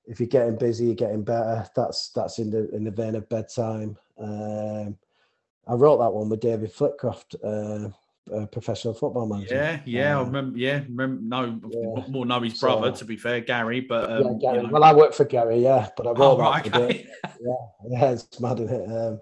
[0.07, 1.67] If you're getting busy, you're getting better.
[1.75, 3.99] That's that's in the in the vein of bedtime.
[4.17, 4.97] Um,
[5.67, 7.91] I wrote that one with David Flitcroft, uh,
[8.51, 9.55] professional football manager.
[9.55, 10.59] Yeah, yeah, I Um, remember.
[10.59, 11.22] Yeah, remember.
[11.22, 12.05] No, yeah.
[12.09, 12.93] more know his So- brother.
[12.97, 14.57] to be fair, Gary, but Yeah, um, Gary.
[14.57, 17.07] you know- Well, I work for Gary, yeah, but I wrote oh right, okay.
[17.89, 18.91] yeah, it's mad, isn't it?
[18.91, 19.20] Um,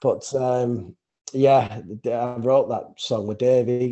[0.00, 0.94] but um,
[1.32, 3.66] yeah, I wrote that song with Dave.
[3.66, 3.88] He,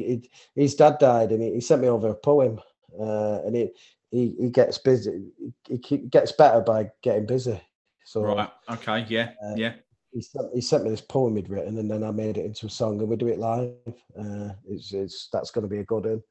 [0.54, 2.60] he, his dad died, and he, he sent me over a poem,
[3.00, 3.70] uh, and he,
[4.10, 5.24] he he gets busy.
[5.68, 7.60] He, he gets better by getting busy.
[8.04, 9.72] So right, okay, yeah, Uh, yeah,
[10.12, 12.66] he sent, he sent me this poem he'd written, and then I made it into
[12.66, 13.72] a song, and we do it live.
[14.18, 16.22] Uh, it's, it's that's going to be a good one,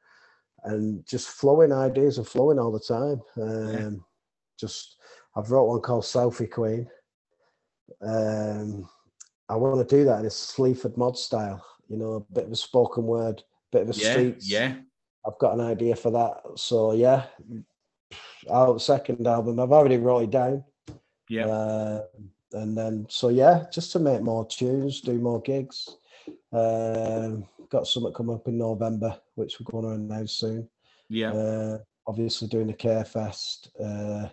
[0.64, 3.22] and just flowing ideas are flowing all the time.
[3.42, 4.06] Um,
[4.60, 4.98] Just
[5.36, 6.88] I've wrote one called Selfie Queen.
[8.02, 8.88] Um,
[9.50, 12.52] I want to do that in a Sleaford mod style, you know, a bit of
[12.52, 14.50] a spoken word, bit of a yeah, streets.
[14.50, 14.76] yeah,
[15.26, 16.42] I've got an idea for that.
[16.58, 17.26] So yeah,
[18.50, 20.64] our second album, I've already wrote it down.
[21.28, 21.48] yeah.
[21.48, 22.02] Uh,
[22.54, 25.90] and then so yeah, just to make more tunes, do more gigs.
[26.52, 30.68] Um, got something coming up in November, which we're going to announce soon.
[31.10, 31.32] yeah.
[31.32, 31.78] Uh,
[32.08, 33.70] obviously doing the Care Fest.
[33.80, 34.28] Uh,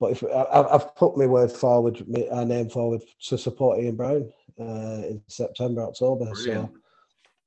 [0.00, 3.78] but if I, I've- I've put my word forward, my, our name forward to support
[3.78, 6.32] Ian Brown uh, in September, October.
[6.32, 6.70] Brilliant.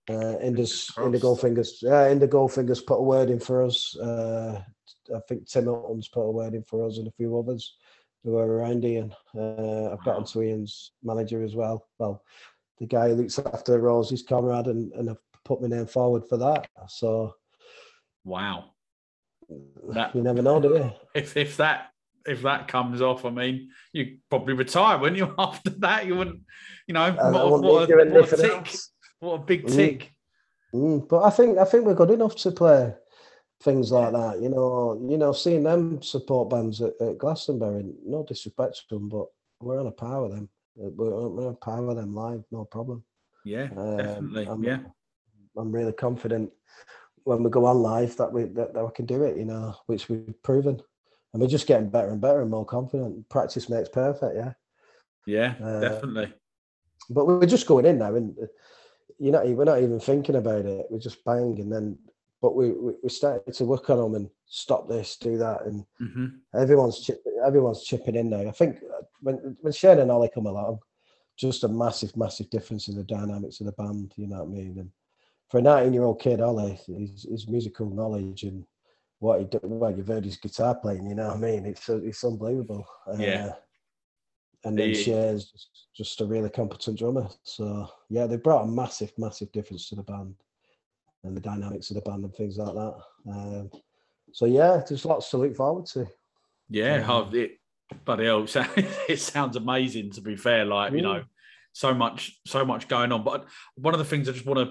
[0.07, 1.23] So uh, Fingers Inder crossed.
[1.23, 3.95] Goldfingers, yeah, Inder Goldfingers put a word in for us.
[3.97, 4.61] Uh,
[5.15, 7.75] I think Tim Hilton's put a word in for us and a few others.
[8.25, 9.13] Who are around Ian.
[9.37, 11.85] Uh, I've got onto Ian's manager as well.
[11.99, 12.23] Well,
[12.79, 16.37] the guy who looks after Rosie's comrade, and, and I've put my name forward for
[16.37, 16.67] that.
[16.89, 17.35] So,
[18.23, 18.71] wow,
[19.89, 20.91] that, you never know, do you?
[21.21, 21.91] If if that
[22.25, 25.33] if that comes off, I mean, you probably retire, wouldn't you?
[25.39, 26.41] After that, you wouldn't,
[26.87, 28.75] you know, what, what, a, what a tick,
[29.19, 29.75] what a big mm.
[29.75, 30.11] tick.
[30.73, 31.01] Mm.
[31.01, 31.07] Mm.
[31.07, 32.93] But I think I think we're good enough to play
[33.61, 34.41] things like that.
[34.41, 37.85] You know, you know, seeing them support bands at, at Glastonbury.
[38.05, 39.27] No disrespect to them, but
[39.59, 40.49] we're on a par with them.
[40.75, 43.03] We're, we're on a par with them live, no problem.
[43.43, 44.47] Yeah, um, definitely.
[44.47, 44.79] I'm, yeah,
[45.57, 46.51] I'm really confident
[47.23, 49.37] when we go on live that we that, that we can do it.
[49.37, 50.81] You know, which we've proven,
[51.33, 53.27] and we're just getting better and better and more confident.
[53.29, 54.35] Practice makes perfect.
[54.35, 54.53] Yeah.
[55.27, 56.31] Yeah, uh, definitely.
[57.09, 58.37] But we're just going in now, and
[59.17, 60.85] you know, we're not even thinking about it.
[60.89, 61.97] We're just bang, and then
[62.45, 65.83] but we, we, we started to work on them and stop this, do that, and
[65.99, 66.25] mm-hmm.
[66.55, 68.47] everyone's chip, everyone's chipping in now.
[68.47, 70.77] I think uh, when when Shane and Ollie come along,
[71.35, 74.13] just a massive, massive difference in the dynamics of the band.
[74.15, 74.77] You know what I mean?
[74.77, 74.91] And
[75.49, 78.63] for a 19 year old kid, Ollie, his, his musical knowledge and
[79.17, 81.07] what he did, well, you've heard his guitar playing.
[81.09, 81.65] You know what I mean?
[81.65, 82.85] It's it's unbelievable.
[83.17, 83.47] Yeah.
[83.47, 83.53] Uh,
[84.65, 87.27] and then Shane's just, just a really competent drummer.
[87.41, 90.35] So yeah, they brought a massive, massive difference to the band
[91.25, 92.95] and the dynamics of the band and things like that.
[93.29, 93.69] Um,
[94.31, 96.07] so yeah, there's lots to look forward to.
[96.69, 97.59] Yeah, um, it,
[98.03, 98.19] but
[99.09, 100.11] it sounds amazing.
[100.11, 101.23] To be fair, like you know,
[101.73, 103.23] so much, so much going on.
[103.23, 103.45] But
[103.75, 104.69] one of the things I just want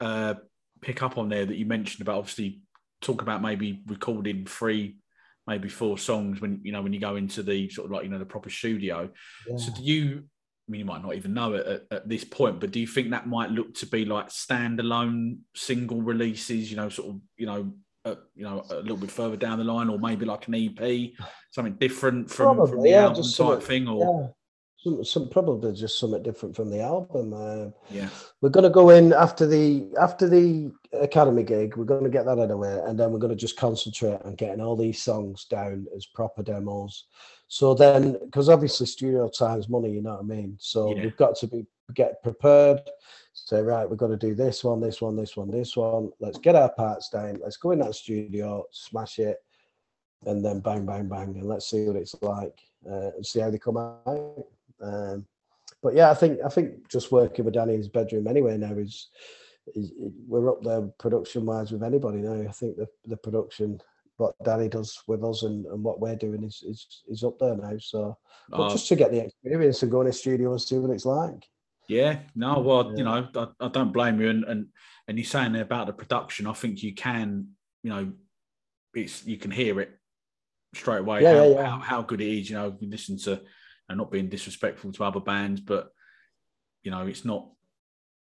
[0.00, 0.34] to uh,
[0.80, 2.60] pick up on there that you mentioned about obviously
[3.00, 4.96] talk about maybe recording three,
[5.46, 8.10] maybe four songs when you know when you go into the sort of like you
[8.10, 9.10] know the proper studio.
[9.48, 9.56] Yeah.
[9.56, 10.24] So do you
[10.66, 12.88] I mean, you might not even know it at, at, this point, but do you
[12.88, 16.70] think that might look to be like standalone single releases?
[16.70, 17.72] You know, sort of, you know,
[18.04, 21.12] uh, you know, a little bit further down the line, or maybe like an EP,
[21.50, 24.28] something different from, Probably, from the yeah, album type thing, or yeah.
[24.78, 27.32] Some, some, probably just something different from the album.
[27.32, 28.08] Uh, yeah,
[28.40, 31.76] we're going to go in after the after the academy gig.
[31.76, 33.56] We're going to get that out of the way, and then we're going to just
[33.56, 37.04] concentrate on getting all these songs down as proper demos
[37.48, 40.56] so then, because obviously studio time's money, you know what I mean.
[40.58, 41.04] So yeah.
[41.04, 42.80] we've got to be get prepared.
[43.32, 46.10] Say right, we've got to do this one, this one, this one, this one.
[46.18, 47.38] Let's get our parts down.
[47.42, 49.38] Let's go in that studio, smash it,
[50.24, 52.58] and then bang, bang, bang, and let's see what it's like
[52.90, 54.44] uh, and see how they come out.
[54.82, 55.26] Um,
[55.82, 58.72] but yeah, I think I think just working with Danny in his bedroom anyway now
[58.72, 59.08] is,
[60.26, 62.48] we're up there production wise with anybody now.
[62.48, 63.80] I think the the production
[64.16, 67.56] what Danny does with us and, and what we're doing is, is is up there
[67.56, 67.76] now.
[67.78, 68.16] So,
[68.48, 70.90] but uh, just to get the experience and go in a studio and see what
[70.90, 71.46] it's like.
[71.88, 72.96] Yeah, no, well, yeah.
[72.96, 74.28] you know, I, I, don't blame you.
[74.28, 74.66] And, and
[75.06, 76.46] and you're saying about the production.
[76.46, 77.48] I think you can,
[77.82, 78.12] you know,
[78.94, 79.90] it's you can hear it
[80.74, 82.50] straight away yeah, how, yeah, how, how good it is.
[82.50, 83.40] You know, you listen to,
[83.88, 85.90] and not being disrespectful to other bands, but
[86.82, 87.48] you know, it's not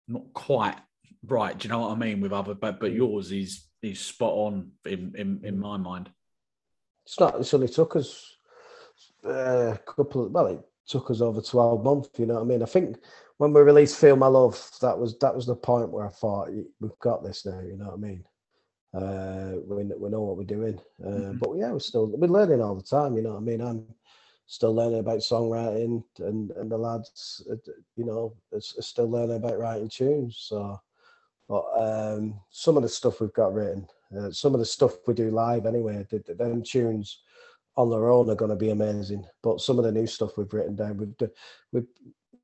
[0.08, 0.78] not quite
[1.26, 1.58] right.
[1.58, 2.22] Do you know what I mean?
[2.22, 2.98] With other, but but mm.
[2.98, 6.10] yours is he's spot on in, in, in my mind.
[7.06, 7.40] It's not.
[7.40, 8.38] It's only took us
[9.26, 10.26] uh, a couple.
[10.26, 12.10] Of, well, it took us over twelve months.
[12.18, 12.64] You know what I mean?
[12.64, 12.98] I think
[13.38, 16.50] when we released "Feel My Love," that was that was the point where I thought
[16.80, 17.60] we've got this now.
[17.60, 18.24] You know what I mean?
[18.94, 20.80] Uh, we we know what we're doing.
[21.04, 21.38] Uh, mm-hmm.
[21.38, 23.16] But yeah, we're still we're learning all the time.
[23.16, 23.62] You know what I mean?
[23.62, 23.86] I'm
[24.46, 27.56] still learning about songwriting, and and the lads, uh,
[27.96, 30.38] you know, are still learning about writing tunes.
[30.48, 30.80] So
[31.52, 33.86] but um, some of the stuff we've got written,
[34.18, 37.24] uh, some of the stuff we do live anyway, the, the, them tunes
[37.76, 39.26] on their own are going to be amazing.
[39.44, 41.30] But some of the new stuff we've written down, we've
[41.74, 41.82] we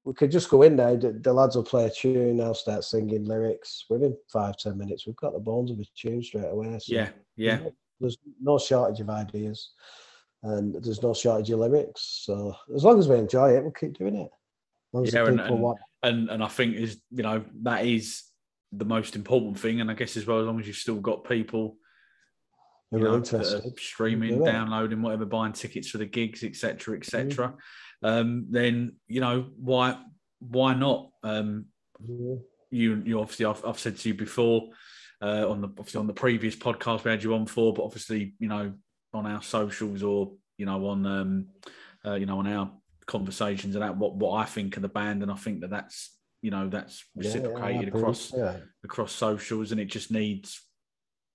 [0.04, 0.98] we could just go in there.
[0.98, 2.42] The, the, lads will play a tune.
[2.42, 5.08] I'll start singing lyrics within five ten minutes.
[5.08, 6.78] We've got the bones of a tune straight away.
[6.78, 7.60] So yeah, yeah.
[8.02, 9.70] There's no shortage of ideas,
[10.44, 12.24] and there's no shortage of lyrics.
[12.26, 14.32] So as long as we enjoy it, we'll keep doing it.
[14.94, 18.24] yeah, and, and, and, and I think is you know that is
[18.72, 19.82] the most important thing.
[19.82, 21.78] And I guess as well, as long as you've still got people
[22.92, 23.22] you know,
[23.78, 27.54] streaming, downloading, whatever, buying tickets for the gigs, etc., etc.
[28.04, 28.10] Mm.
[28.10, 29.98] Um, then you know why
[30.40, 31.10] why not?
[31.24, 31.66] Um,
[32.02, 32.40] mm.
[32.72, 34.70] You you obviously I've, I've, said to you before
[35.22, 38.36] uh, on the obviously on the previous podcast we had you on for, but obviously
[38.40, 38.74] you know
[39.14, 41.48] on our socials or you know on um,
[42.06, 42.72] uh, you know on our
[43.06, 46.52] conversations about what what I think of the band, and I think that that's you
[46.52, 48.58] know that's reciprocated yeah, across yeah.
[48.84, 50.62] across socials and it just needs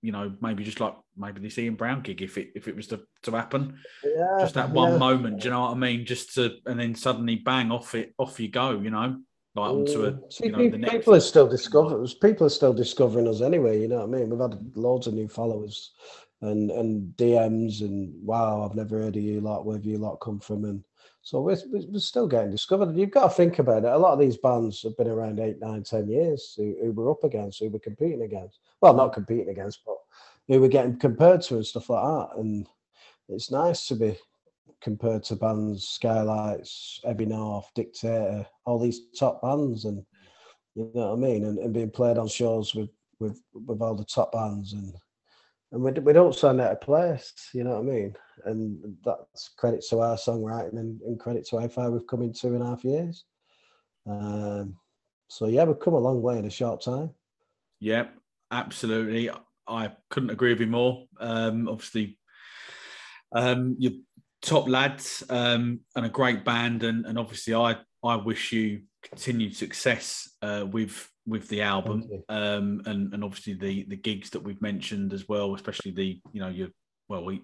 [0.00, 2.86] you know maybe just like maybe this Ian Brown gig if it if it was
[2.88, 6.34] to, to happen yeah, just that one moment do you know what I mean just
[6.34, 9.18] to and then suddenly bang off it off you go you know
[9.54, 12.72] like onto a See, you know, people, people are still discovering us, people are still
[12.72, 15.92] discovering us anyway you know what I mean we've had loads of new followers
[16.42, 19.64] and and DMs and wow, I've never heard of you lot.
[19.64, 20.64] Where have you lot come from?
[20.64, 20.84] And
[21.22, 22.96] so we're, we're still getting discovered.
[22.96, 23.92] You've got to think about it.
[23.92, 27.12] A lot of these bands have been around eight, nine, ten years who, who we're
[27.12, 28.58] up against, who we're competing against.
[28.80, 29.98] Well, not competing against, but
[30.48, 32.38] who we're getting compared to and stuff like that.
[32.38, 32.66] And
[33.28, 34.18] it's nice to be
[34.80, 40.04] compared to bands, Skylights, Heavy North, Dictator, all these top bands, and
[40.74, 43.94] you know what I mean, and, and being played on shows with with with all
[43.94, 44.92] the top bands and
[45.72, 48.16] and we, we don't sound out of place, you know what I mean?
[48.44, 52.32] And that's credit to our songwriting and, and credit to how far we've come in
[52.32, 53.24] two and a half years.
[54.06, 54.76] Um,
[55.28, 57.10] so yeah, we've come a long way in a short time.
[57.80, 58.08] Yeah,
[58.50, 59.30] absolutely.
[59.66, 61.06] I couldn't agree with you more.
[61.18, 62.18] Um, obviously,
[63.34, 63.92] um, you're
[64.42, 69.56] top lads um, and a great band, and, and obviously, I I wish you continued
[69.56, 74.60] success uh, with with the album um, and and obviously the the gigs that we've
[74.62, 76.68] mentioned as well, especially the you know your
[77.08, 77.42] well we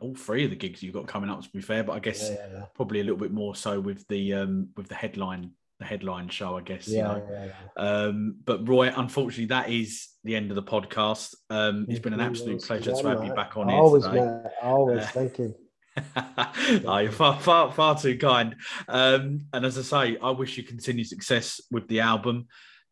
[0.00, 2.30] all three of the gigs you've got coming up to be fair, but I guess
[2.30, 2.64] yeah, yeah, yeah.
[2.74, 6.56] probably a little bit more so with the um, with the headline the headline show,
[6.56, 6.88] I guess.
[6.88, 7.50] Yeah, you know?
[7.76, 11.34] Um, but Roy, unfortunately, that is the end of the podcast.
[11.50, 14.20] Um, it's been an absolute pleasure to have you back on here always, today.
[14.20, 15.54] Man, always, uh, thank you.
[16.86, 18.56] oh, you're far, far, far too kind.
[18.88, 22.46] Um, and as I say, I wish you continued success with the album.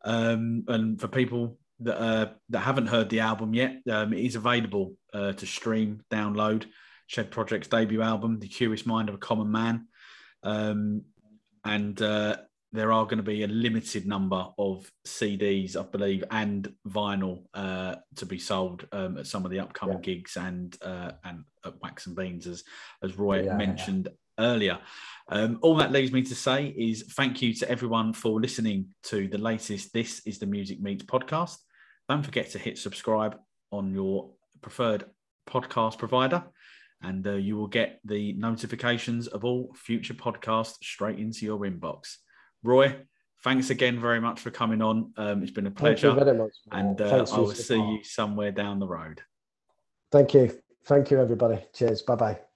[0.05, 4.37] Um, and for people that uh, that haven't heard the album yet, um, it is
[4.37, 6.67] available uh, to stream, download.
[7.07, 9.87] Shed Project's debut album, The Curious Mind of a Common Man,
[10.45, 11.03] um,
[11.63, 12.37] and uh,
[12.73, 17.97] there are going to be a limited number of CDs, I believe, and vinyl uh,
[18.17, 20.15] to be sold um, at some of the upcoming yeah.
[20.15, 22.65] gigs and uh, and at Wax and Beans, as
[23.03, 24.09] as Roy yeah, mentioned.
[24.39, 24.79] Earlier.
[25.29, 29.29] Um, all that leaves me to say is thank you to everyone for listening to
[29.29, 31.57] the latest This is the Music Meets podcast.
[32.09, 33.39] Don't forget to hit subscribe
[33.71, 34.31] on your
[34.61, 35.05] preferred
[35.49, 36.45] podcast provider,
[37.03, 42.17] and uh, you will get the notifications of all future podcasts straight into your inbox.
[42.63, 42.97] Roy,
[43.43, 45.13] thanks again very much for coming on.
[45.17, 46.13] Um, it's been a pleasure.
[46.13, 49.23] Much, and uh, I will see you somewhere down the road.
[50.11, 50.59] Thank you.
[50.85, 51.65] Thank you, everybody.
[51.73, 52.03] Cheers.
[52.03, 52.52] Bye bye.